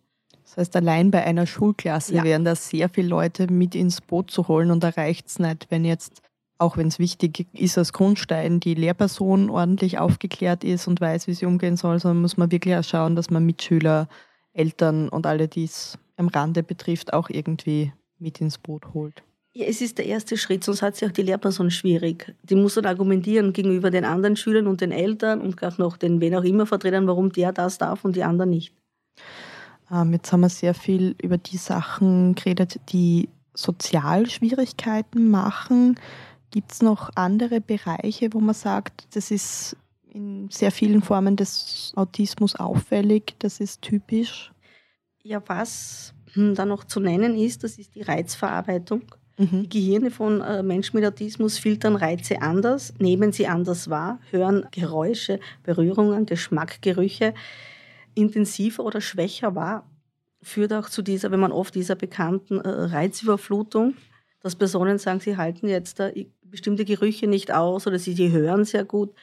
Das 0.44 0.56
heißt, 0.58 0.76
allein 0.76 1.10
bei 1.10 1.24
einer 1.24 1.46
Schulklasse 1.46 2.14
ja. 2.14 2.24
wären 2.24 2.44
da 2.44 2.54
sehr 2.54 2.88
viele 2.88 3.08
Leute 3.08 3.50
mit 3.50 3.74
ins 3.74 4.00
Boot 4.00 4.30
zu 4.30 4.46
holen 4.46 4.70
und 4.70 4.84
da 4.84 4.90
reicht 4.90 5.26
es 5.26 5.38
nicht, 5.38 5.66
wenn 5.70 5.84
jetzt, 5.84 6.22
auch 6.58 6.76
wenn 6.76 6.88
es 6.88 6.98
wichtig 6.98 7.46
ist 7.52 7.78
als 7.78 7.92
Grundstein, 7.92 8.60
die 8.60 8.74
Lehrperson 8.74 9.50
ordentlich 9.50 9.98
aufgeklärt 9.98 10.62
ist 10.62 10.86
und 10.86 11.00
weiß, 11.00 11.26
wie 11.26 11.34
sie 11.34 11.46
umgehen 11.46 11.76
soll, 11.76 11.98
sondern 11.98 12.22
muss 12.22 12.36
man 12.36 12.52
wirklich 12.52 12.76
auch 12.76 12.84
schauen, 12.84 13.16
dass 13.16 13.30
man 13.30 13.44
Mitschüler, 13.44 14.08
Eltern 14.52 15.08
und 15.08 15.26
alle, 15.26 15.48
die 15.48 15.64
es 15.64 15.98
am 16.16 16.28
Rande 16.28 16.62
betrifft, 16.62 17.12
auch 17.12 17.28
irgendwie 17.30 17.92
mit 18.18 18.40
ins 18.40 18.58
Boot 18.58 18.94
holt. 18.94 19.22
Ja, 19.56 19.66
es 19.66 19.80
ist 19.80 19.98
der 19.98 20.06
erste 20.06 20.36
Schritt, 20.36 20.64
sonst 20.64 20.82
hat 20.82 20.96
sich 20.96 21.08
auch 21.08 21.12
die 21.12 21.22
Lehrperson 21.22 21.70
schwierig. 21.70 22.34
Die 22.42 22.56
muss 22.56 22.74
dann 22.74 22.86
argumentieren 22.86 23.52
gegenüber 23.52 23.90
den 23.90 24.04
anderen 24.04 24.36
Schülern 24.36 24.66
und 24.66 24.80
den 24.80 24.90
Eltern 24.90 25.40
und 25.40 25.62
auch 25.62 25.78
noch 25.78 25.96
den 25.96 26.20
wen 26.20 26.34
auch 26.34 26.42
immer 26.42 26.66
Vertretern, 26.66 27.06
warum 27.06 27.30
der 27.30 27.52
das 27.52 27.78
darf 27.78 28.04
und 28.04 28.16
die 28.16 28.24
anderen 28.24 28.50
nicht. 28.50 28.74
Ähm, 29.90 30.12
jetzt 30.12 30.32
haben 30.32 30.40
wir 30.40 30.48
sehr 30.48 30.74
viel 30.74 31.14
über 31.22 31.38
die 31.38 31.56
Sachen 31.56 32.34
geredet, 32.34 32.80
die 32.90 33.28
Sozialschwierigkeiten 33.54 35.30
machen. 35.30 35.98
Gibt 36.50 36.72
es 36.72 36.82
noch 36.82 37.10
andere 37.14 37.60
Bereiche, 37.60 38.32
wo 38.32 38.40
man 38.40 38.54
sagt, 38.54 39.06
das 39.14 39.30
ist 39.30 39.76
in 40.10 40.48
sehr 40.50 40.70
vielen 40.70 41.02
Formen 41.02 41.36
des 41.36 41.92
Autismus 41.96 42.54
auffällig, 42.54 43.34
das 43.40 43.60
ist 43.60 43.82
typisch? 43.82 44.52
Ja, 45.22 45.42
was 45.46 46.14
hm, 46.32 46.54
da 46.54 46.64
noch 46.64 46.84
zu 46.84 47.00
nennen 47.00 47.36
ist, 47.36 47.64
das 47.64 47.78
ist 47.78 47.94
die 47.94 48.02
Reizverarbeitung. 48.02 49.02
Mhm. 49.36 49.64
Die 49.64 49.68
Gehirne 49.68 50.10
von 50.12 50.40
äh, 50.40 50.62
Menschen 50.62 50.96
mit 50.96 51.04
Autismus 51.04 51.58
filtern 51.58 51.96
Reize 51.96 52.40
anders, 52.40 52.94
nehmen 52.98 53.32
sie 53.32 53.48
anders 53.48 53.90
wahr, 53.90 54.20
hören 54.30 54.66
Geräusche, 54.70 55.40
Berührungen, 55.64 56.26
Geschmack, 56.26 56.80
Gerüche 56.82 57.34
intensiver 58.14 58.84
oder 58.84 59.00
schwächer 59.00 59.54
war, 59.54 59.88
führt 60.42 60.72
auch 60.72 60.88
zu 60.88 61.02
dieser, 61.02 61.30
wenn 61.30 61.40
man 61.40 61.52
oft 61.52 61.74
dieser 61.74 61.94
bekannten 61.94 62.60
äh, 62.60 62.68
Reizüberflutung, 62.68 63.94
dass 64.40 64.56
Personen 64.56 64.98
sagen, 64.98 65.20
sie 65.20 65.36
halten 65.36 65.68
jetzt 65.68 65.98
da 65.98 66.10
bestimmte 66.42 66.84
Gerüche 66.84 67.26
nicht 67.26 67.52
aus 67.52 67.86
oder 67.86 67.98
sie 67.98 68.14
die 68.14 68.30
hören 68.30 68.64
sehr 68.64 68.84
gut. 68.84 69.14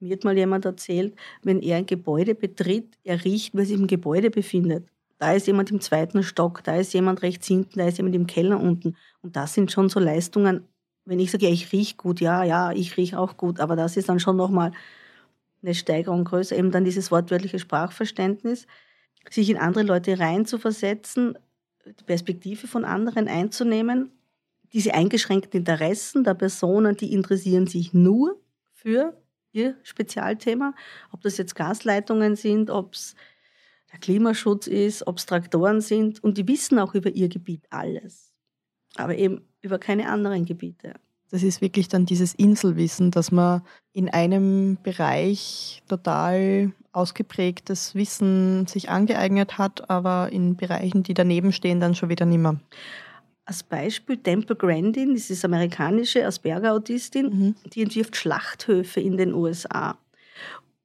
Mir 0.00 0.14
hat 0.14 0.24
mal 0.24 0.36
jemand 0.36 0.64
erzählt, 0.64 1.14
wenn 1.42 1.60
er 1.60 1.76
ein 1.76 1.86
Gebäude 1.86 2.34
betritt, 2.34 2.96
er 3.04 3.22
riecht, 3.24 3.54
wer 3.54 3.66
sich 3.66 3.78
im 3.78 3.86
Gebäude 3.86 4.30
befindet. 4.30 4.88
Da 5.18 5.34
ist 5.34 5.46
jemand 5.46 5.70
im 5.70 5.82
zweiten 5.82 6.22
Stock, 6.22 6.64
da 6.64 6.76
ist 6.76 6.94
jemand 6.94 7.20
rechts 7.20 7.46
hinten, 7.46 7.78
da 7.78 7.86
ist 7.86 7.98
jemand 7.98 8.16
im 8.16 8.26
Keller 8.26 8.58
unten. 8.58 8.96
Und 9.20 9.36
das 9.36 9.52
sind 9.52 9.70
schon 9.70 9.90
so 9.90 10.00
Leistungen, 10.00 10.64
wenn 11.04 11.20
ich 11.20 11.30
sage, 11.30 11.46
ja, 11.46 11.52
ich 11.52 11.70
rieche 11.72 11.96
gut, 11.96 12.20
ja, 12.20 12.42
ja, 12.44 12.72
ich 12.72 12.96
rieche 12.96 13.18
auch 13.18 13.36
gut, 13.36 13.60
aber 13.60 13.76
das 13.76 13.98
ist 13.98 14.08
dann 14.08 14.20
schon 14.20 14.36
nochmal 14.36 14.72
eine 15.62 15.74
Steigerung 15.74 16.24
größer, 16.24 16.56
eben 16.56 16.70
dann 16.70 16.84
dieses 16.84 17.10
wortwörtliche 17.10 17.58
Sprachverständnis, 17.58 18.66
sich 19.28 19.50
in 19.50 19.58
andere 19.58 19.84
Leute 19.84 20.18
reinzuversetzen, 20.18 21.38
die 21.84 22.04
Perspektive 22.04 22.66
von 22.66 22.84
anderen 22.84 23.28
einzunehmen, 23.28 24.10
diese 24.72 24.94
eingeschränkten 24.94 25.60
Interessen 25.60 26.24
der 26.24 26.34
Personen, 26.34 26.96
die 26.96 27.12
interessieren 27.12 27.66
sich 27.66 27.92
nur 27.92 28.40
für 28.72 29.20
ihr 29.52 29.76
Spezialthema, 29.82 30.74
ob 31.10 31.22
das 31.22 31.36
jetzt 31.36 31.54
Gasleitungen 31.54 32.36
sind, 32.36 32.70
ob 32.70 32.94
es 32.94 33.14
der 33.92 33.98
Klimaschutz 33.98 34.68
ist, 34.68 35.06
ob 35.06 35.18
es 35.18 35.26
Traktoren 35.26 35.80
sind 35.80 36.22
und 36.22 36.38
die 36.38 36.46
wissen 36.46 36.78
auch 36.78 36.94
über 36.94 37.10
ihr 37.10 37.28
Gebiet 37.28 37.66
alles, 37.70 38.32
aber 38.94 39.16
eben 39.16 39.48
über 39.60 39.78
keine 39.78 40.08
anderen 40.08 40.44
Gebiete. 40.44 40.94
Das 41.30 41.42
ist 41.44 41.60
wirklich 41.60 41.88
dann 41.88 42.06
dieses 42.06 42.34
Inselwissen, 42.34 43.10
dass 43.10 43.30
man 43.30 43.62
in 43.92 44.08
einem 44.08 44.78
Bereich 44.82 45.82
total 45.88 46.72
ausgeprägtes 46.92 47.94
Wissen 47.94 48.66
sich 48.66 48.90
angeeignet 48.90 49.56
hat, 49.56 49.88
aber 49.88 50.30
in 50.32 50.56
Bereichen, 50.56 51.04
die 51.04 51.14
daneben 51.14 51.52
stehen, 51.52 51.78
dann 51.78 51.94
schon 51.94 52.08
wieder 52.08 52.26
nicht 52.26 52.40
mehr. 52.40 52.58
Als 53.44 53.62
Beispiel 53.62 54.16
Temple 54.16 54.56
Grandin, 54.56 55.14
das 55.14 55.30
ist 55.30 55.44
amerikanische 55.44 56.26
Asperger-Autistin, 56.26 57.26
mhm. 57.26 57.54
die 57.72 57.82
entwirft 57.82 58.16
Schlachthöfe 58.16 59.00
in 59.00 59.16
den 59.16 59.32
USA. 59.32 59.98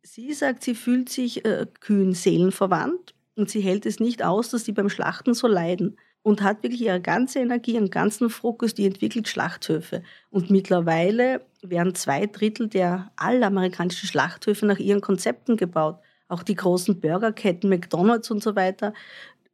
Sie 0.03 0.31
sagt, 0.33 0.63
sie 0.63 0.75
fühlt 0.75 1.09
sich 1.09 1.43
äh, 1.45 1.65
kühn 1.79 2.13
seelenverwandt 2.13 3.15
und 3.35 3.49
sie 3.49 3.61
hält 3.61 3.85
es 3.85 3.99
nicht 3.99 4.23
aus, 4.23 4.49
dass 4.49 4.65
sie 4.65 4.71
beim 4.71 4.89
Schlachten 4.89 5.33
so 5.33 5.47
leiden 5.47 5.97
und 6.25 6.41
hat 6.41 6.63
wirklich 6.63 6.81
ihre 6.81 7.01
ganze 7.01 7.37
Energie, 7.37 7.75
ihren 7.75 7.91
ganzen 7.91 8.31
Fokus, 8.31 8.73
die 8.73 8.87
entwickelt 8.87 9.27
Schlachthöfe. 9.27 10.01
Und 10.31 10.49
mittlerweile 10.49 11.45
werden 11.61 11.93
zwei 11.93 12.25
Drittel 12.25 12.67
der 12.67 13.11
aller 13.15 13.45
amerikanischen 13.45 14.07
Schlachthöfe 14.07 14.65
nach 14.65 14.79
ihren 14.79 15.01
Konzepten 15.01 15.55
gebaut. 15.55 15.99
Auch 16.27 16.41
die 16.41 16.55
großen 16.55 16.99
Burgerketten, 16.99 17.69
McDonalds 17.69 18.31
und 18.31 18.41
so 18.41 18.55
weiter, 18.55 18.95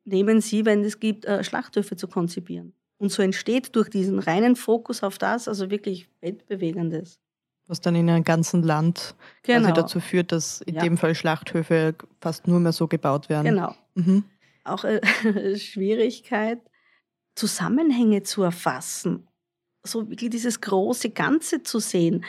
nehmen 0.06 0.40
sie, 0.40 0.64
wenn 0.64 0.82
es 0.86 1.02
gibt, 1.02 1.26
äh, 1.26 1.44
Schlachthöfe 1.44 1.98
zu 1.98 2.08
konzipieren. 2.08 2.72
Und 2.98 3.12
so 3.12 3.22
entsteht 3.22 3.76
durch 3.76 3.90
diesen 3.90 4.20
reinen 4.20 4.56
Fokus 4.56 5.04
auf 5.04 5.18
das 5.18 5.50
also 5.50 5.72
wirklich 5.72 6.08
Weltbewegendes. 6.22 7.20
Was 7.68 7.82
dann 7.82 7.96
in 7.96 8.10
einem 8.10 8.24
ganzen 8.24 8.64
Land 8.64 9.14
genau. 9.44 9.74
dazu 9.74 10.00
führt, 10.00 10.32
dass 10.32 10.62
in 10.62 10.76
ja. 10.76 10.84
dem 10.84 10.98
Fall 10.98 11.16
Schlachthöfe 11.16 11.96
fast 12.22 12.48
nur 12.48 12.62
mehr 12.62 12.72
so 12.72 12.88
gebaut 12.88 13.28
werden. 13.28 13.56
Genau. 13.56 13.76
Mhm 13.96 14.24
auch 14.64 14.84
eine 14.84 15.02
Schwierigkeit, 15.58 16.60
Zusammenhänge 17.36 18.24
zu 18.24 18.44
erfassen. 18.44 19.28
So 19.84 20.10
wirklich 20.10 20.30
dieses 20.30 20.62
große 20.62 21.10
Ganze 21.10 21.64
zu 21.64 21.80
sehen. 21.80 22.26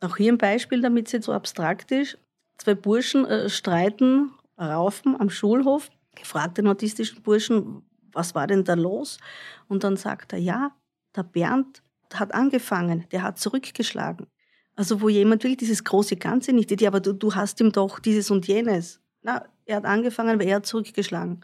Auch 0.00 0.16
hier 0.16 0.32
ein 0.32 0.38
Beispiel, 0.38 0.80
damit 0.80 1.06
es 1.06 1.12
jetzt 1.12 1.26
so 1.26 1.32
abstrakt 1.32 1.90
ist. 1.90 2.18
Zwei 2.58 2.74
Burschen 2.74 3.24
äh, 3.24 3.48
streiten, 3.48 4.32
raufen 4.58 5.18
am 5.18 5.30
Schulhof, 5.30 5.90
gefragt 6.14 6.58
den 6.58 6.68
autistischen 6.68 7.22
Burschen, 7.22 7.82
was 8.12 8.34
war 8.34 8.46
denn 8.46 8.64
da 8.64 8.74
los? 8.74 9.18
Und 9.68 9.84
dann 9.84 9.96
sagt 9.96 10.32
er, 10.32 10.38
ja, 10.38 10.76
der 11.16 11.22
Bernd 11.22 11.82
hat 12.12 12.34
angefangen, 12.34 13.06
der 13.12 13.22
hat 13.22 13.38
zurückgeschlagen. 13.38 14.26
Also 14.76 15.00
wo 15.00 15.08
jemand 15.08 15.42
wirklich 15.42 15.58
dieses 15.58 15.84
große 15.84 16.16
Ganze 16.16 16.52
nicht 16.52 16.80
ja, 16.80 16.88
aber 16.88 17.00
du, 17.00 17.12
du 17.12 17.34
hast 17.34 17.60
ihm 17.60 17.72
doch 17.72 17.98
dieses 17.98 18.30
und 18.30 18.46
jenes. 18.46 19.00
Na, 19.22 19.46
er 19.70 19.76
hat 19.76 19.84
angefangen, 19.84 20.38
weil 20.38 20.48
er 20.48 20.56
hat 20.56 20.66
zurückgeschlagen. 20.66 21.40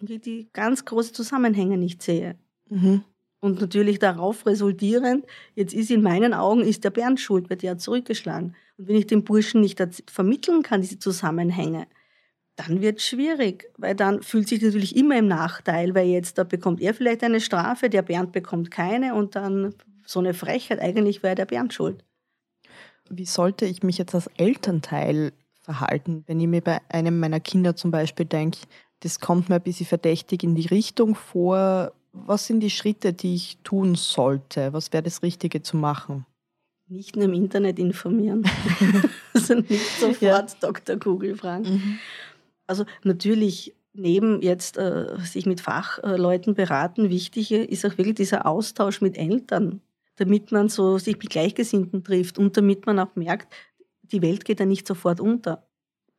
Und 0.00 0.10
ich 0.10 0.20
die 0.20 0.48
ganz 0.52 0.84
großen 0.84 1.14
Zusammenhänge 1.14 1.78
nicht 1.78 2.02
sehe. 2.02 2.36
Mhm. 2.68 3.04
Und 3.40 3.60
natürlich 3.60 3.98
darauf 3.98 4.46
resultierend, 4.46 5.26
jetzt 5.54 5.74
ist 5.74 5.90
in 5.90 6.02
meinen 6.02 6.34
Augen, 6.34 6.62
ist 6.62 6.84
der 6.84 6.90
Bernd 6.90 7.20
schuld, 7.20 7.50
weil 7.50 7.56
der 7.56 7.72
hat 7.72 7.80
zurückgeschlagen. 7.80 8.54
Und 8.78 8.88
wenn 8.88 8.96
ich 8.96 9.06
dem 9.06 9.24
Burschen 9.24 9.60
nicht 9.60 9.80
vermitteln 10.08 10.62
kann, 10.62 10.80
diese 10.80 10.98
Zusammenhänge, 10.98 11.86
dann 12.56 12.80
wird 12.80 12.98
es 12.98 13.06
schwierig, 13.06 13.70
weil 13.78 13.94
dann 13.94 14.22
fühlt 14.22 14.48
sich 14.48 14.60
natürlich 14.60 14.94
immer 14.94 15.18
im 15.18 15.26
Nachteil, 15.26 15.94
weil 15.94 16.08
jetzt 16.08 16.38
da 16.38 16.44
bekommt 16.44 16.80
er 16.80 16.94
vielleicht 16.94 17.24
eine 17.24 17.40
Strafe, 17.40 17.88
der 17.88 18.02
Bernd 18.02 18.32
bekommt 18.32 18.70
keine 18.70 19.14
und 19.14 19.34
dann 19.34 19.74
so 20.04 20.20
eine 20.20 20.34
Frechheit, 20.34 20.80
eigentlich 20.80 21.22
wäre 21.22 21.34
der 21.34 21.46
Bernd 21.46 21.72
schuld. 21.72 22.04
Wie 23.08 23.24
sollte 23.24 23.64
ich 23.64 23.82
mich 23.82 23.98
jetzt 23.98 24.14
als 24.14 24.28
Elternteil 24.36 25.32
verhalten. 25.62 26.24
Wenn 26.26 26.40
ich 26.40 26.46
mir 26.46 26.60
bei 26.60 26.80
einem 26.88 27.18
meiner 27.18 27.40
Kinder 27.40 27.76
zum 27.76 27.90
Beispiel 27.90 28.26
denke, 28.26 28.58
das 29.00 29.20
kommt 29.20 29.48
mir 29.48 29.56
ein 29.56 29.62
bisschen 29.62 29.86
verdächtig 29.86 30.42
in 30.42 30.54
die 30.54 30.66
Richtung 30.66 31.14
vor. 31.14 31.92
Was 32.12 32.46
sind 32.46 32.60
die 32.60 32.70
Schritte, 32.70 33.12
die 33.12 33.34
ich 33.34 33.58
tun 33.64 33.94
sollte? 33.94 34.72
Was 34.72 34.92
wäre 34.92 35.02
das 35.02 35.22
Richtige 35.22 35.62
zu 35.62 35.76
machen? 35.76 36.26
Nicht 36.88 37.16
nur 37.16 37.24
im 37.24 37.32
Internet 37.32 37.78
informieren. 37.78 38.44
also 39.34 39.54
nicht 39.54 39.98
sofort 39.98 40.20
ja. 40.20 40.46
Dr. 40.60 40.96
Google 40.96 41.36
fragen. 41.36 41.64
Mhm. 41.64 41.98
Also 42.66 42.84
natürlich 43.02 43.74
neben 43.94 44.40
jetzt 44.42 44.76
äh, 44.78 45.16
sich 45.24 45.46
mit 45.46 45.60
Fachleuten 45.60 46.54
beraten, 46.54 47.10
wichtig 47.10 47.52
ist 47.52 47.84
auch 47.84 47.98
wirklich 47.98 48.16
dieser 48.16 48.46
Austausch 48.46 49.00
mit 49.00 49.18
Eltern, 49.18 49.80
damit 50.16 50.52
man 50.52 50.68
so 50.68 50.98
sich 50.98 51.18
mit 51.18 51.30
Gleichgesinnten 51.30 52.04
trifft 52.04 52.38
und 52.38 52.56
damit 52.56 52.86
man 52.86 52.98
auch 52.98 53.14
merkt, 53.16 53.52
die 54.12 54.22
Welt 54.22 54.44
geht 54.44 54.60
ja 54.60 54.66
nicht 54.66 54.86
sofort 54.86 55.20
unter. 55.20 55.66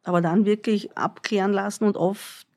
Aber 0.03 0.21
dann 0.21 0.45
wirklich 0.45 0.97
abklären 0.97 1.53
lassen 1.53 1.86
und 1.86 1.95
oft 1.95 2.47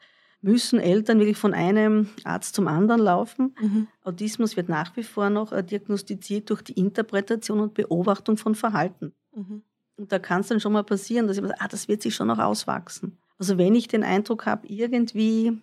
müssen 0.42 0.78
Eltern 0.78 1.18
wirklich 1.18 1.36
von 1.36 1.54
einem 1.54 2.08
Arzt 2.24 2.54
zum 2.54 2.68
anderen 2.68 3.00
laufen. 3.00 3.54
Mhm. 3.60 3.88
Autismus 4.04 4.56
wird 4.56 4.68
nach 4.68 4.96
wie 4.96 5.02
vor 5.02 5.30
noch 5.30 5.52
äh, 5.52 5.62
diagnostiziert 5.62 6.50
durch 6.50 6.62
die 6.62 6.74
Interpretation 6.74 7.60
und 7.60 7.74
Beobachtung 7.74 8.36
von 8.36 8.54
Verhalten. 8.54 9.12
Mhm. 9.34 9.62
Und 9.96 10.12
da 10.12 10.18
kann 10.18 10.42
es 10.42 10.48
dann 10.48 10.60
schon 10.60 10.72
mal 10.72 10.84
passieren, 10.84 11.26
dass 11.26 11.36
ich 11.36 11.42
sage, 11.42 11.54
ah, 11.58 11.68
das 11.68 11.88
wird 11.88 12.02
sich 12.02 12.14
schon 12.14 12.28
noch 12.28 12.38
auswachsen. 12.38 13.18
Also 13.38 13.58
wenn 13.58 13.74
ich 13.74 13.88
den 13.88 14.02
Eindruck 14.02 14.46
habe, 14.46 14.66
irgendwie, 14.66 15.60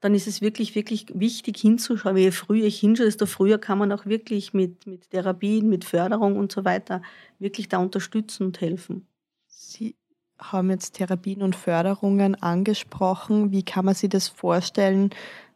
dann 0.00 0.14
ist 0.14 0.26
es 0.26 0.40
wirklich, 0.40 0.74
wirklich 0.74 1.06
wichtig 1.12 1.58
hinzuschauen. 1.58 2.16
Je 2.16 2.30
früher 2.30 2.66
ich 2.66 2.78
hinschaue, 2.78 3.06
desto 3.06 3.26
früher 3.26 3.58
kann 3.58 3.78
man 3.78 3.90
auch 3.92 4.06
wirklich 4.06 4.54
mit, 4.54 4.86
mit 4.86 5.10
Therapien, 5.10 5.68
mit 5.68 5.84
Förderung 5.84 6.36
und 6.36 6.52
so 6.52 6.64
weiter 6.64 7.02
wirklich 7.38 7.68
da 7.68 7.78
unterstützen 7.78 8.46
und 8.46 8.60
helfen. 8.60 9.06
Sie 9.46 9.96
haben 10.38 10.70
jetzt 10.70 10.94
Therapien 10.94 11.42
und 11.42 11.56
Förderungen 11.56 12.36
angesprochen. 12.36 13.50
Wie 13.50 13.64
kann 13.64 13.84
man 13.84 13.94
sich 13.94 14.10
das 14.10 14.28
vorstellen, 14.28 15.10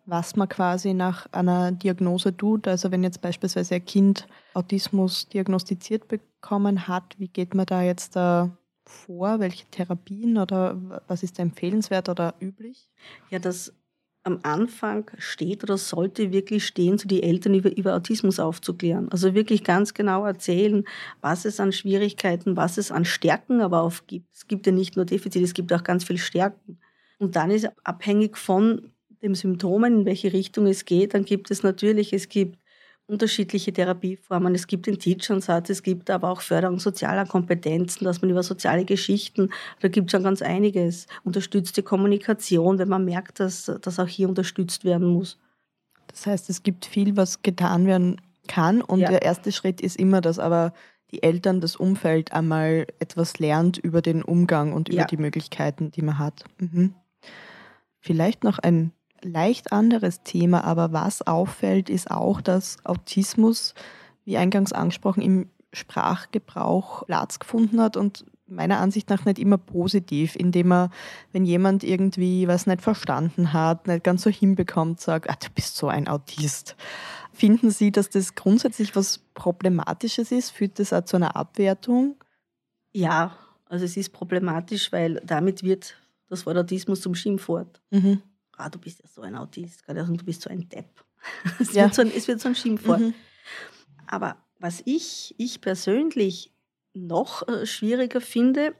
was 0.07 0.35
man 0.35 0.48
quasi 0.48 0.92
nach 0.92 1.26
einer 1.31 1.70
Diagnose 1.70 2.37
tut? 2.37 2.66
Also 2.66 2.90
wenn 2.90 3.05
jetzt 3.05 3.20
beispielsweise 3.20 3.76
ein 3.76 3.85
Kind 3.85 4.26
Autismus 4.55 5.28
diagnostiziert 5.28 6.09
bekommen 6.09 6.88
hat, 6.88 7.14
wie 7.18 7.28
geht 7.28 7.55
man 7.55 7.66
da 7.66 7.83
jetzt 7.83 8.16
da 8.16 8.57
vor? 8.85 9.38
Welche 9.38 9.66
Therapien 9.66 10.37
oder 10.37 10.76
was 11.07 11.22
ist 11.22 11.38
da 11.38 11.44
empfehlenswert 11.44 12.09
oder 12.09 12.35
üblich? 12.40 12.90
Ja, 13.31 13.38
das 13.38 13.72
am 14.25 14.39
Anfang 14.43 15.11
steht 15.19 15.65
oder 15.65 15.77
sollte 15.77 16.33
wirklich 16.33 16.65
stehen, 16.65 16.97
so 16.97 17.09
die 17.09 17.23
Eltern 17.23 17.55
über, 17.55 17.77
über 17.77 17.95
Autismus 17.97 18.39
aufzuklären. 18.39 19.09
Also 19.11 19.35
wirklich 19.35 19.65
ganz 19.65 19.95
genau 19.95 20.25
erzählen, 20.25 20.85
was 21.21 21.45
es 21.45 21.59
an 21.59 21.73
Schwierigkeiten, 21.73 22.57
was 22.57 22.79
es 22.79 22.93
an 22.93 23.05
Stärken 23.05 23.61
aber 23.61 23.83
auch 23.83 23.93
gibt. 24.07 24.33
Es 24.33 24.47
gibt 24.47 24.67
ja 24.67 24.73
nicht 24.73 24.97
nur 24.97 25.05
Defizite, 25.05 25.45
es 25.45 25.55
gibt 25.55 25.73
auch 25.73 25.83
ganz 25.83 26.05
viel 26.05 26.19
Stärken. 26.19 26.79
Und 27.19 27.37
dann 27.37 27.51
ist 27.51 27.69
abhängig 27.85 28.37
von 28.37 28.93
den 29.23 29.35
Symptomen, 29.35 30.01
in 30.01 30.05
welche 30.05 30.33
Richtung 30.33 30.67
es 30.67 30.85
geht, 30.85 31.15
dann 31.15 31.25
gibt 31.25 31.51
es 31.51 31.63
natürlich, 31.63 32.13
es 32.13 32.29
gibt 32.29 32.59
unterschiedliche 33.07 33.73
Therapieformen. 33.73 34.55
Es 34.55 34.67
gibt 34.67 34.87
den 34.87 34.99
Teach-Ansatz, 34.99 35.71
es 35.71 35.83
gibt 35.83 36.11
aber 36.11 36.31
auch 36.31 36.41
Förderung 36.41 36.79
sozialer 36.79 37.27
Kompetenzen, 37.27 38.05
dass 38.05 38.23
man 38.23 38.31
über 38.31 38.43
soziale 38.43 38.85
Geschichten, 38.85 39.51
da 39.81 39.88
gibt 39.88 40.09
es 40.09 40.12
schon 40.12 40.23
ganz 40.23 40.43
einiges. 40.43 41.07
Unterstützte 41.25 41.83
Kommunikation, 41.83 42.79
wenn 42.79 42.88
man 42.88 43.05
merkt, 43.05 43.41
dass 43.41 43.71
das 43.81 43.99
auch 43.99 44.09
hier 44.09 44.29
unterstützt 44.29 44.85
werden 44.85 45.09
muss. 45.09 45.38
Das 46.07 46.27
heißt, 46.27 46.51
es 46.51 46.62
gibt 46.62 46.87
viel, 46.87 47.17
was 47.17 47.43
getan 47.43 47.87
werden 47.87 48.21
kann 48.49 48.83
und 48.83 49.01
ja. 49.01 49.09
der 49.09 49.23
erste 49.23 49.53
Schritt 49.53 49.81
ist 49.81 49.97
immer, 49.97 50.21
dass 50.21 50.38
aber 50.38 50.73
die 51.11 51.23
Eltern, 51.23 51.61
das 51.61 51.77
Umfeld 51.77 52.33
einmal 52.33 52.87
etwas 52.99 53.38
lernt 53.38 53.77
über 53.79 54.01
den 54.01 54.23
Umgang 54.23 54.73
und 54.73 54.88
über 54.88 54.99
ja. 54.99 55.07
die 55.07 55.19
Möglichkeiten, 55.19 55.91
die 55.91 56.03
man 56.03 56.19
hat. 56.19 56.45
Mhm. 56.59 56.95
Vielleicht 58.01 58.43
noch 58.45 58.59
ein 58.59 58.93
leicht 59.25 59.73
anderes 59.73 60.23
Thema, 60.23 60.65
aber 60.65 60.93
was 60.93 61.23
auffällt, 61.23 61.89
ist 61.91 62.11
auch, 62.11 62.41
dass 62.41 62.85
Autismus, 62.85 63.75
wie 64.25 64.37
eingangs 64.37 64.73
angesprochen, 64.73 65.23
im 65.23 65.51
Sprachgebrauch 65.73 67.07
Platz 67.07 67.39
gefunden 67.39 67.81
hat 67.81 67.97
und 67.97 68.25
meiner 68.47 68.79
Ansicht 68.79 69.09
nach 69.09 69.25
nicht 69.25 69.39
immer 69.39 69.57
positiv, 69.57 70.37
indem 70.37 70.73
er, 70.73 70.91
wenn 71.33 71.45
jemand 71.45 71.85
irgendwie 71.85 72.47
was 72.49 72.67
nicht 72.67 72.83
verstanden 72.83 73.53
hat, 73.53 73.87
nicht 73.87 74.05
ganz 74.05 74.23
so 74.23 74.31
hinbekommt, 74.31 75.01
sagt, 75.01 75.31
ah, 75.31 75.37
du 75.41 75.49
bist 75.55 75.77
so 75.77 75.89
ein 75.89 76.07
Autist. 76.09 76.77
Finden 77.33 77.71
Sie, 77.71 77.91
dass 77.91 78.11
das 78.11 78.35
grundsätzlich 78.35 78.95
was 78.95 79.19
Problematisches 79.33 80.33
ist? 80.33 80.51
Führt 80.51 80.79
das 80.79 80.93
auch 80.93 81.05
zu 81.05 81.17
einer 81.17 81.35
Abwertung? 81.35 82.17
Ja, 82.93 83.39
also 83.65 83.87
es 83.87 83.97
ist 83.97 84.13
problematisch, 84.13 84.93
weil 84.93 85.23
damit 85.25 85.63
wird 85.63 85.97
das 86.29 86.45
Wort 86.45 86.59
Autismus 86.59 87.01
zum 87.01 87.15
Schimpfwort. 87.15 87.81
Mhm 87.91 88.23
ah, 88.62 88.70
du 88.70 88.79
bist 88.79 89.01
ja 89.01 89.09
so 89.09 89.22
ein 89.22 89.37
Autist, 89.37 89.85
du 89.87 90.25
bist 90.25 90.42
so 90.42 90.51
ein 90.51 90.68
Depp. 90.68 91.05
es, 91.61 91.72
ja. 91.72 91.85
wird 91.85 91.94
so 91.94 92.03
ein, 92.03 92.12
es 92.14 92.29
wird 92.29 92.40
so 92.40 92.48
ein 92.48 92.55
Schimpfwort. 92.55 93.01
Mhm. 93.01 93.14
Aber 94.07 94.37
was 94.59 94.83
ich, 94.85 95.35
ich 95.38 95.61
persönlich 95.61 96.53
noch 96.94 97.46
äh, 97.48 97.66
schwieriger 97.66 98.20
finde, 98.20 98.75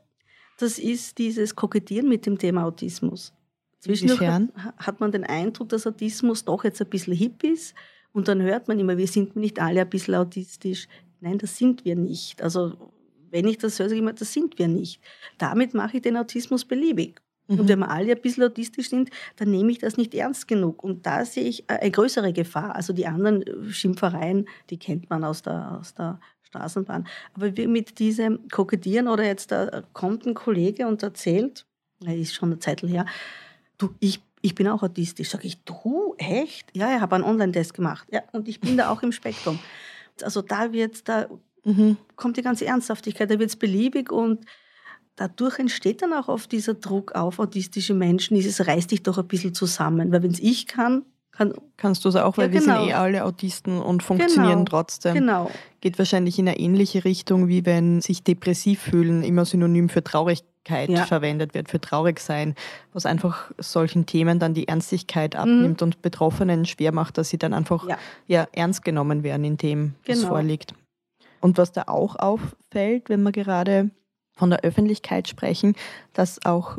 das 0.59 0.79
ist 0.79 1.19
dieses 1.19 1.57
Kokettieren 1.57 2.09
mit 2.09 2.27
dem 2.27 2.39
Thema 2.39 2.65
Autismus. 2.65 3.33
Zwischendurch 3.81 4.21
hat, 4.21 4.43
hat 4.77 5.01
man 5.01 5.11
den 5.11 5.25
Eindruck, 5.25 5.71
dass 5.71 5.87
Autismus 5.87 6.45
doch 6.45 6.63
jetzt 6.63 6.81
ein 6.81 6.89
bisschen 6.89 7.15
hip 7.15 7.43
ist 7.43 7.75
und 8.13 8.29
dann 8.29 8.41
hört 8.43 8.69
man 8.69 8.79
immer, 8.79 8.97
wir 8.97 9.09
sind 9.09 9.35
nicht 9.35 9.61
alle 9.61 9.81
ein 9.81 9.91
bisschen 9.91 10.15
autistisch. 10.15 10.87
Nein, 11.21 11.39
das 11.39 11.57
sind 11.57 11.85
wir 11.85 11.97
nicht. 11.97 12.43
Also 12.43 12.93
wenn 13.31 13.49
ich 13.49 13.59
das 13.59 13.79
höre, 13.79 13.87
sage 13.87 13.95
ich 13.95 14.01
immer, 14.01 14.13
das 14.13 14.33
sind 14.33 14.59
wir 14.59 14.69
nicht. 14.69 15.01
Damit 15.39 15.75
mache 15.75 15.97
ich 15.97 16.03
den 16.03 16.17
Autismus 16.17 16.65
beliebig. 16.65 17.21
Mhm. 17.49 17.61
Und 17.61 17.69
wenn 17.69 17.79
wir 17.81 17.91
alle 17.91 18.13
ein 18.13 18.21
bisschen 18.21 18.45
autistisch 18.45 18.89
sind, 18.91 19.11
dann 19.37 19.51
nehme 19.51 19.73
ich 19.73 19.79
das 19.79 19.97
nicht 19.97 20.15
ernst 20.15 20.49
genug. 20.49 20.83
Und 20.83 21.07
da 21.07 21.25
sehe 21.25 21.45
ich 21.45 21.69
eine 21.69 21.91
größere 21.91 22.33
Gefahr. 22.33 22.75
Also 22.75 22.93
die 22.93 23.07
anderen 23.07 23.45
Schimpfereien, 23.71 24.49
die 24.71 24.79
kennt 24.79 25.11
man 25.11 25.25
aus 25.25 25.43
der, 25.43 25.79
aus 25.81 25.95
der 25.95 26.21
Straßenbahn. 26.43 27.07
Aber 27.35 27.57
wir 27.57 27.69
mit 27.69 27.99
diesem 27.99 28.49
Kokettieren 28.49 29.09
oder 29.09 29.25
jetzt 29.25 29.51
da 29.51 29.83
kommt 29.93 30.27
ein 30.27 30.35
Kollege 30.35 30.87
und 30.87 31.03
erzählt, 31.03 31.65
er 32.05 32.17
ist 32.17 32.35
schon 32.35 32.51
eine 32.51 32.59
Zeit 32.59 32.83
her, 32.83 33.07
du, 33.79 33.95
ich, 34.01 34.21
ich 34.43 34.55
bin 34.55 34.69
auch 34.69 34.83
autistisch. 34.83 35.31
Sag 35.31 35.45
ich, 35.45 35.63
du, 35.65 36.15
echt? 36.19 36.69
Ja, 36.75 36.95
ich 36.95 37.01
habe 37.01 37.15
einen 37.15 37.25
Online-Test 37.25 37.75
gemacht. 37.75 38.07
Ja, 38.11 38.23
und 38.33 38.49
ich 38.49 38.61
bin 38.61 38.77
da 38.77 38.91
auch 38.91 39.03
im 39.03 39.13
Spektrum. 39.13 39.59
Also 40.23 40.43
da 40.43 40.73
wird, 40.73 41.09
da 41.09 41.27
mhm. 41.65 41.97
kommt 42.17 42.37
die 42.37 42.43
ganze 42.43 42.67
Ernsthaftigkeit, 42.67 43.31
da 43.31 43.39
wird 43.39 43.51
es 43.51 43.57
beliebig 43.57 44.13
und 44.13 44.45
dadurch 45.17 45.59
entsteht 45.59 46.03
dann 46.03 46.13
auch 46.13 46.29
oft 46.29 46.53
dieser 46.53 46.75
Druck 46.75 47.13
auf 47.13 47.39
autistische 47.39 47.95
Menschen, 47.95 48.35
dieses 48.35 48.67
reiß 48.67 48.87
dich 48.87 49.03
doch 49.03 49.19
ein 49.19 49.29
bisschen 49.29 49.55
zusammen, 49.55 50.13
weil 50.13 50.23
wenn 50.23 50.33
es 50.33 50.41
ich 50.41 50.67
kann, 50.67 51.05
kann, 51.33 51.55
Kannst 51.79 52.05
du 52.05 52.11
es 52.11 52.17
auch, 52.17 52.37
weil 52.37 52.53
ja, 52.53 52.61
genau. 52.61 52.67
wir 52.67 52.75
sind 52.75 52.85
genau. 52.85 52.91
eh 52.91 52.93
alle 52.93 53.25
Autisten 53.25 53.81
und 53.81 54.03
funktionieren 54.03 54.59
genau. 54.59 54.65
trotzdem. 54.65 55.15
Genau. 55.15 55.51
Geht 55.81 55.99
wahrscheinlich 55.99 56.39
in 56.39 56.47
eine 56.47 56.59
ähnliche 56.59 57.05
Richtung, 57.05 57.49
wie 57.49 57.65
wenn 57.65 58.03
sich 58.03 58.23
depressiv 58.23 58.81
fühlen 58.83 59.23
immer 59.23 59.47
synonym 59.47 59.89
für 59.89 60.05
Traurigkeit 60.05 60.91
ja. 60.91 61.07
verwendet 61.07 61.55
wird, 61.55 61.71
für 61.71 61.81
traurig 61.81 62.21
sein, 62.21 62.55
was 62.93 63.07
einfach 63.07 63.51
solchen 63.59 64.05
Themen 64.05 64.39
dann 64.39 64.53
die 64.53 64.69
Ernstigkeit 64.69 65.35
abnimmt 65.35 65.81
mhm. 65.81 65.87
und 65.87 66.03
Betroffenen 66.03 66.67
schwer 66.67 66.93
macht, 66.93 67.17
dass 67.17 67.31
sie 67.31 67.39
dann 67.39 67.55
einfach 67.55 67.89
ja. 67.89 67.99
ja 68.27 68.47
ernst 68.53 68.85
genommen 68.85 69.23
werden 69.23 69.45
in 69.45 69.57
dem, 69.57 69.95
was 70.07 70.19
genau. 70.19 70.29
vorliegt. 70.29 70.75
Und 71.41 71.59
was 71.59 71.73
da 71.73 71.85
auch 71.89 72.17
auffällt, 72.17 73.09
wenn 73.09 73.23
man 73.23 73.33
gerade 73.33 73.91
von 74.35 74.51
der 74.51 74.61
Öffentlichkeit 74.61 75.29
sprechen, 75.29 75.75
dass 76.13 76.45
auch 76.45 76.79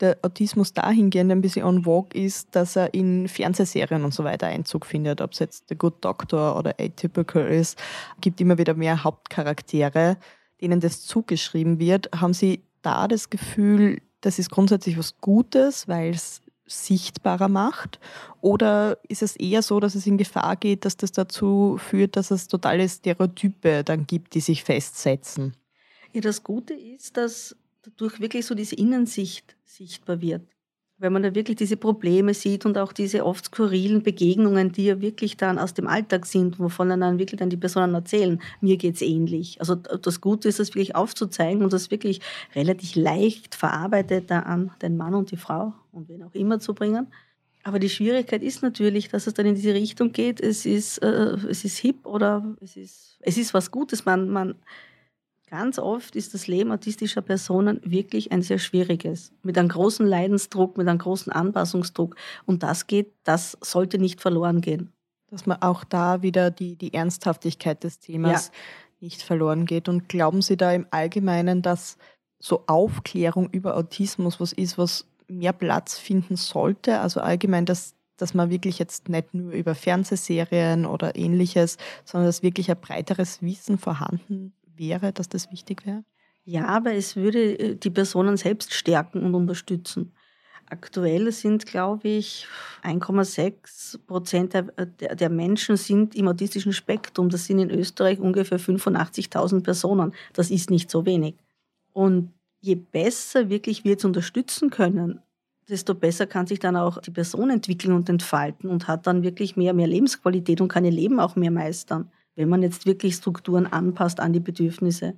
der 0.00 0.18
Autismus 0.22 0.72
dahingehend 0.72 1.32
ein 1.32 1.40
bisschen 1.40 1.64
on 1.64 1.84
vogue 1.84 2.10
ist, 2.12 2.54
dass 2.54 2.76
er 2.76 2.92
in 2.92 3.28
Fernsehserien 3.28 4.04
und 4.04 4.12
so 4.12 4.24
weiter 4.24 4.46
Einzug 4.46 4.84
findet. 4.84 5.20
Ob 5.20 5.32
es 5.32 5.38
jetzt 5.38 5.68
The 5.68 5.76
Good 5.76 6.04
Doctor 6.04 6.58
oder 6.58 6.74
Atypical 6.78 7.46
ist, 7.46 7.78
gibt 8.20 8.40
immer 8.40 8.58
wieder 8.58 8.74
mehr 8.74 9.04
Hauptcharaktere, 9.04 10.18
denen 10.60 10.80
das 10.80 11.02
zugeschrieben 11.02 11.78
wird. 11.78 12.10
Haben 12.14 12.34
Sie 12.34 12.62
da 12.82 13.08
das 13.08 13.30
Gefühl, 13.30 14.02
das 14.20 14.38
ist 14.38 14.50
grundsätzlich 14.50 14.98
was 14.98 15.18
Gutes, 15.20 15.88
weil 15.88 16.10
es 16.10 16.42
sichtbarer 16.66 17.48
macht? 17.48 18.00
Oder 18.40 18.98
ist 19.08 19.22
es 19.22 19.36
eher 19.36 19.62
so, 19.62 19.80
dass 19.80 19.94
es 19.94 20.06
in 20.06 20.18
Gefahr 20.18 20.56
geht, 20.56 20.84
dass 20.84 20.96
das 20.96 21.12
dazu 21.12 21.78
führt, 21.78 22.16
dass 22.16 22.30
es 22.30 22.48
totale 22.48 22.88
Stereotype 22.88 23.84
dann 23.84 24.06
gibt, 24.06 24.34
die 24.34 24.40
sich 24.40 24.64
festsetzen? 24.64 25.54
Ja, 26.16 26.22
das 26.22 26.42
Gute 26.42 26.72
ist, 26.72 27.18
dass 27.18 27.54
dadurch 27.82 28.20
wirklich 28.20 28.46
so 28.46 28.54
diese 28.54 28.74
Innensicht 28.74 29.54
sichtbar 29.66 30.22
wird. 30.22 30.40
Wenn 30.96 31.12
man 31.12 31.22
da 31.22 31.34
wirklich 31.34 31.58
diese 31.58 31.76
Probleme 31.76 32.32
sieht 32.32 32.64
und 32.64 32.78
auch 32.78 32.94
diese 32.94 33.26
oft 33.26 33.44
skurrilen 33.44 34.02
Begegnungen, 34.02 34.72
die 34.72 34.86
ja 34.86 35.02
wirklich 35.02 35.36
dann 35.36 35.58
aus 35.58 35.74
dem 35.74 35.86
Alltag 35.86 36.24
sind, 36.24 36.58
wovon 36.58 36.88
dann 36.88 37.18
wirklich 37.18 37.38
dann 37.38 37.50
die 37.50 37.58
Personen 37.58 37.92
erzählen, 37.92 38.40
mir 38.62 38.78
geht 38.78 38.94
es 38.94 39.02
ähnlich. 39.02 39.60
Also 39.60 39.74
das 39.74 40.22
Gute 40.22 40.48
ist, 40.48 40.58
das 40.58 40.70
wirklich 40.70 40.96
aufzuzeigen 40.96 41.62
und 41.62 41.74
das 41.74 41.90
wirklich 41.90 42.22
relativ 42.54 42.94
leicht 42.94 43.54
verarbeitet 43.54 44.32
an 44.32 44.70
den 44.80 44.96
Mann 44.96 45.14
und 45.14 45.32
die 45.32 45.36
Frau 45.36 45.74
und 45.92 46.08
wen 46.08 46.22
auch 46.22 46.34
immer 46.34 46.60
zu 46.60 46.72
bringen. 46.72 47.08
Aber 47.62 47.78
die 47.78 47.90
Schwierigkeit 47.90 48.42
ist 48.42 48.62
natürlich, 48.62 49.10
dass 49.10 49.26
es 49.26 49.34
dann 49.34 49.44
in 49.44 49.54
diese 49.54 49.74
Richtung 49.74 50.12
geht. 50.12 50.40
Es 50.40 50.64
ist, 50.64 50.96
äh, 50.98 51.36
es 51.50 51.62
ist 51.66 51.76
hip 51.76 52.06
oder 52.06 52.56
es 52.62 52.74
ist, 52.78 53.18
es 53.20 53.36
ist 53.36 53.52
was 53.52 53.70
Gutes. 53.70 54.06
Man, 54.06 54.30
man 54.30 54.54
Ganz 55.48 55.78
oft 55.78 56.16
ist 56.16 56.34
das 56.34 56.48
Leben 56.48 56.72
autistischer 56.72 57.22
Personen 57.22 57.80
wirklich 57.84 58.32
ein 58.32 58.42
sehr 58.42 58.58
schwieriges, 58.58 59.32
mit 59.44 59.56
einem 59.56 59.68
großen 59.68 60.04
Leidensdruck, 60.04 60.76
mit 60.76 60.88
einem 60.88 60.98
großen 60.98 61.32
Anpassungsdruck. 61.32 62.16
Und 62.46 62.64
das 62.64 62.88
geht, 62.88 63.12
das 63.22 63.56
sollte 63.60 63.98
nicht 63.98 64.20
verloren 64.20 64.60
gehen. 64.60 64.92
Dass 65.30 65.46
man 65.46 65.62
auch 65.62 65.84
da 65.84 66.22
wieder 66.22 66.50
die, 66.50 66.74
die 66.74 66.92
Ernsthaftigkeit 66.92 67.84
des 67.84 68.00
Themas 68.00 68.48
ja. 68.48 68.52
nicht 69.00 69.22
verloren 69.22 69.66
geht. 69.66 69.88
Und 69.88 70.08
glauben 70.08 70.42
Sie 70.42 70.56
da 70.56 70.72
im 70.72 70.86
Allgemeinen, 70.90 71.62
dass 71.62 71.96
so 72.40 72.64
Aufklärung 72.66 73.48
über 73.50 73.76
Autismus 73.76 74.40
was 74.40 74.52
ist, 74.52 74.78
was 74.78 75.06
mehr 75.28 75.52
Platz 75.52 75.96
finden 75.96 76.34
sollte? 76.34 76.98
Also 76.98 77.20
allgemein, 77.20 77.66
dass, 77.66 77.94
dass 78.16 78.34
man 78.34 78.50
wirklich 78.50 78.80
jetzt 78.80 79.08
nicht 79.08 79.32
nur 79.32 79.52
über 79.52 79.76
Fernsehserien 79.76 80.86
oder 80.86 81.14
ähnliches, 81.14 81.78
sondern 82.04 82.26
dass 82.26 82.42
wirklich 82.42 82.68
ein 82.68 82.80
breiteres 82.80 83.42
Wissen 83.42 83.78
vorhanden 83.78 84.52
wäre, 84.78 85.12
dass 85.12 85.28
das 85.28 85.50
wichtig 85.50 85.86
wäre? 85.86 86.04
Ja, 86.44 86.66
aber 86.66 86.94
es 86.94 87.16
würde 87.16 87.58
äh, 87.58 87.74
die 87.74 87.90
Personen 87.90 88.36
selbst 88.36 88.72
stärken 88.72 89.22
und 89.24 89.34
unterstützen. 89.34 90.12
Aktuell 90.68 91.30
sind, 91.30 91.66
glaube 91.66 92.08
ich, 92.08 92.46
1,6 92.82 93.98
Prozent 94.06 94.54
der, 94.54 94.64
der, 94.64 95.30
Menschen 95.30 95.76
sind 95.76 96.16
im 96.16 96.26
autistischen 96.26 96.72
Spektrum. 96.72 97.28
Das 97.28 97.46
sind 97.46 97.60
in 97.60 97.70
Österreich 97.70 98.18
ungefähr 98.18 98.58
85.000 98.58 99.62
Personen. 99.62 100.12
Das 100.32 100.50
ist 100.50 100.70
nicht 100.70 100.90
so 100.90 101.06
wenig. 101.06 101.36
Und 101.92 102.32
je 102.60 102.74
besser 102.74 103.48
wirklich 103.48 103.84
wir 103.84 103.96
es 103.96 104.04
unterstützen 104.04 104.70
können, 104.70 105.20
desto 105.68 105.94
besser 105.94 106.26
kann 106.26 106.48
sich 106.48 106.58
dann 106.58 106.76
auch 106.76 107.00
die 107.00 107.12
Person 107.12 107.50
entwickeln 107.50 107.92
und 107.92 108.08
entfalten 108.08 108.68
und 108.68 108.88
hat 108.88 109.06
dann 109.06 109.22
wirklich 109.22 109.56
mehr, 109.56 109.72
mehr 109.72 109.86
Lebensqualität 109.86 110.60
und 110.60 110.68
kann 110.68 110.84
ihr 110.84 110.92
Leben 110.92 111.20
auch 111.20 111.36
mehr 111.36 111.52
meistern 111.52 112.10
wenn 112.36 112.48
man 112.48 112.62
jetzt 112.62 112.86
wirklich 112.86 113.16
Strukturen 113.16 113.66
anpasst 113.66 114.20
an 114.20 114.32
die 114.32 114.40
Bedürfnisse. 114.40 115.14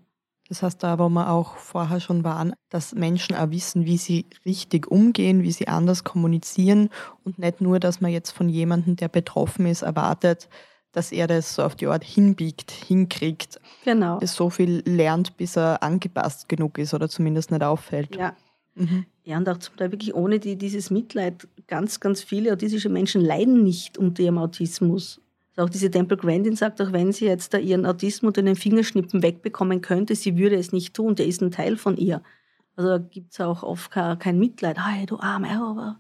Das 0.49 0.63
heißt, 0.63 0.83
da, 0.83 0.99
wo 0.99 1.11
wir 1.11 1.31
auch 1.31 1.57
vorher 1.57 2.01
schon 2.01 2.25
waren, 2.25 2.55
dass 2.71 2.95
Menschen 2.95 3.37
auch 3.37 3.51
wissen, 3.51 3.85
wie 3.85 3.99
sie 3.99 4.25
richtig 4.47 4.91
umgehen, 4.91 5.43
wie 5.43 5.53
sie 5.53 5.69
anders 5.69 6.05
kommunizieren 6.05 6.89
und 7.23 7.39
nicht 7.39 7.61
nur, 7.61 7.81
dass 7.81 8.01
man 8.01 8.11
jetzt 8.11 8.31
von 8.31 8.49
jemandem, 8.49 8.97
der 8.97 9.09
betroffen 9.09 9.67
ist, 9.67 9.83
erwartet, 9.83 10.49
dass 10.93 11.13
er 11.13 11.27
das 11.27 11.55
so 11.55 11.63
auf 11.63 11.77
die 11.77 11.87
Art 11.87 12.03
hinbiegt, 12.03 12.71
hinkriegt. 12.71 13.61
Genau. 13.85 14.19
Es 14.23 14.35
so 14.35 14.49
viel 14.49 14.83
lernt, 14.87 15.37
bis 15.37 15.57
er 15.57 15.83
angepasst 15.83 16.49
genug 16.49 16.79
ist 16.79 16.95
oder 16.95 17.11
zumindest 17.11 17.51
nicht 17.51 17.63
auffällt. 17.63 18.17
Ja. 18.17 18.35
Mhm. 18.75 19.05
Ja, 19.25 19.37
und 19.37 19.49
auch 19.51 19.59
zum 19.59 19.77
Teil 19.77 19.93
wirklich 19.93 20.15
ohne 20.15 20.39
die, 20.39 20.57
dieses 20.57 20.91
Mitleid. 20.91 21.47
Ganz, 21.67 22.01
ganz 22.01 22.23
viele 22.23 22.53
autistische 22.55 22.89
Menschen 22.89 23.21
leiden 23.21 23.63
nicht 23.63 23.99
unter 23.99 24.23
ihrem 24.23 24.39
Autismus. 24.39 25.21
Auch 25.59 25.69
diese 25.69 25.91
Temple 25.91 26.17
Grandin 26.17 26.57
sagt, 26.57 26.81
auch 26.81 26.93
wenn 26.93 27.13
sie 27.13 27.27
jetzt 27.27 27.53
da 27.53 27.59
ihren 27.59 27.85
Autismus 27.85 28.29
unter 28.29 28.43
den 28.43 28.57
Fingerschnippen 28.57 29.23
wegbekommen 29.23 29.81
könnte, 29.81 30.15
sie 30.15 30.37
würde 30.37 30.57
es 30.57 30.73
nicht 30.73 30.95
tun, 30.95 31.15
der 31.15 31.27
ist 31.27 31.43
ein 31.43 31.51
Teil 31.51 31.77
von 31.77 31.97
ihr. 31.97 32.23
Also 32.77 33.05
gibt 33.11 33.33
es 33.33 33.41
auch 33.41 33.63
oft 33.65 33.91
kein 33.91 34.39
Mitleid, 34.39 34.79
hey, 34.79 35.05
du 35.07 35.19
arme 35.19 35.51
aber 35.51 35.99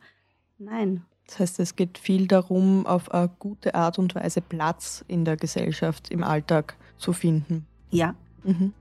nein. 0.58 1.02
Das 1.26 1.40
heißt, 1.40 1.60
es 1.60 1.76
geht 1.76 1.98
viel 1.98 2.26
darum, 2.26 2.86
auf 2.86 3.10
eine 3.10 3.30
gute 3.38 3.74
Art 3.74 3.98
und 3.98 4.14
Weise 4.14 4.40
Platz 4.40 5.04
in 5.08 5.24
der 5.24 5.36
Gesellschaft, 5.36 6.10
im 6.10 6.22
Alltag 6.22 6.76
zu 6.96 7.12
finden. 7.12 7.66
Ja. 7.90 8.14
Mhm. 8.44 8.72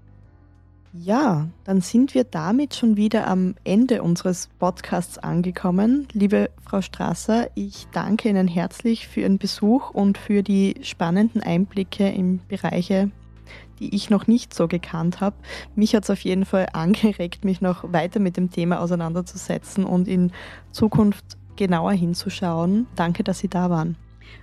Ja, 0.99 1.47
dann 1.63 1.81
sind 1.81 2.15
wir 2.15 2.23
damit 2.23 2.73
schon 2.73 2.97
wieder 2.97 3.27
am 3.27 3.55
Ende 3.63 4.01
unseres 4.01 4.49
Podcasts 4.57 5.17
angekommen. 5.17 6.07
Liebe 6.13 6.49
Frau 6.63 6.81
Strasser, 6.81 7.49
ich 7.55 7.87
danke 7.91 8.29
Ihnen 8.29 8.47
herzlich 8.47 9.07
für 9.07 9.21
Ihren 9.21 9.37
Besuch 9.37 9.91
und 9.91 10.17
für 10.17 10.43
die 10.43 10.75
spannenden 10.81 11.43
Einblicke 11.43 12.07
in 12.09 12.39
Bereiche, 12.47 13.11
die 13.79 13.93
ich 13.93 14.09
noch 14.09 14.27
nicht 14.27 14.53
so 14.53 14.67
gekannt 14.67 15.21
habe. 15.21 15.35
Mich 15.75 15.93
hat 15.93 16.03
es 16.03 16.09
auf 16.09 16.21
jeden 16.21 16.45
Fall 16.45 16.67
angeregt, 16.73 17.45
mich 17.45 17.61
noch 17.61 17.91
weiter 17.91 18.19
mit 18.19 18.35
dem 18.35 18.49
Thema 18.49 18.79
auseinanderzusetzen 18.79 19.83
und 19.83 20.07
in 20.07 20.31
Zukunft 20.71 21.37
genauer 21.57 21.91
hinzuschauen. 21.91 22.87
Danke, 22.95 23.23
dass 23.23 23.39
Sie 23.39 23.49
da 23.49 23.69
waren. 23.69 23.97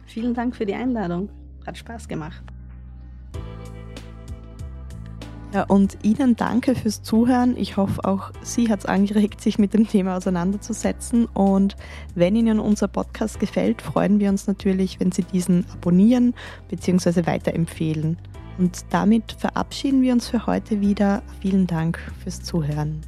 Vielen 0.06 0.34
Dank 0.34 0.54
für 0.54 0.66
die 0.66 0.74
Einladung. 0.74 1.30
Hat 1.66 1.78
Spaß 1.78 2.06
gemacht. 2.06 2.53
Ja, 5.54 5.62
und 5.62 5.98
Ihnen 6.02 6.34
danke 6.34 6.74
fürs 6.74 7.02
Zuhören. 7.02 7.56
Ich 7.56 7.76
hoffe, 7.76 8.04
auch 8.04 8.32
Sie 8.42 8.68
hat 8.68 8.80
es 8.80 8.86
angeregt, 8.86 9.40
sich 9.40 9.56
mit 9.56 9.72
dem 9.72 9.86
Thema 9.86 10.16
auseinanderzusetzen. 10.16 11.26
Und 11.26 11.76
wenn 12.16 12.34
Ihnen 12.34 12.58
unser 12.58 12.88
Podcast 12.88 13.38
gefällt, 13.38 13.80
freuen 13.80 14.18
wir 14.18 14.30
uns 14.30 14.48
natürlich, 14.48 14.98
wenn 14.98 15.12
Sie 15.12 15.22
diesen 15.22 15.64
abonnieren 15.72 16.34
bzw. 16.68 17.26
weiterempfehlen. 17.26 18.18
Und 18.58 18.84
damit 18.90 19.30
verabschieden 19.38 20.02
wir 20.02 20.12
uns 20.12 20.28
für 20.28 20.44
heute 20.46 20.80
wieder. 20.80 21.22
Vielen 21.40 21.68
Dank 21.68 22.00
fürs 22.20 22.42
Zuhören. 22.42 23.02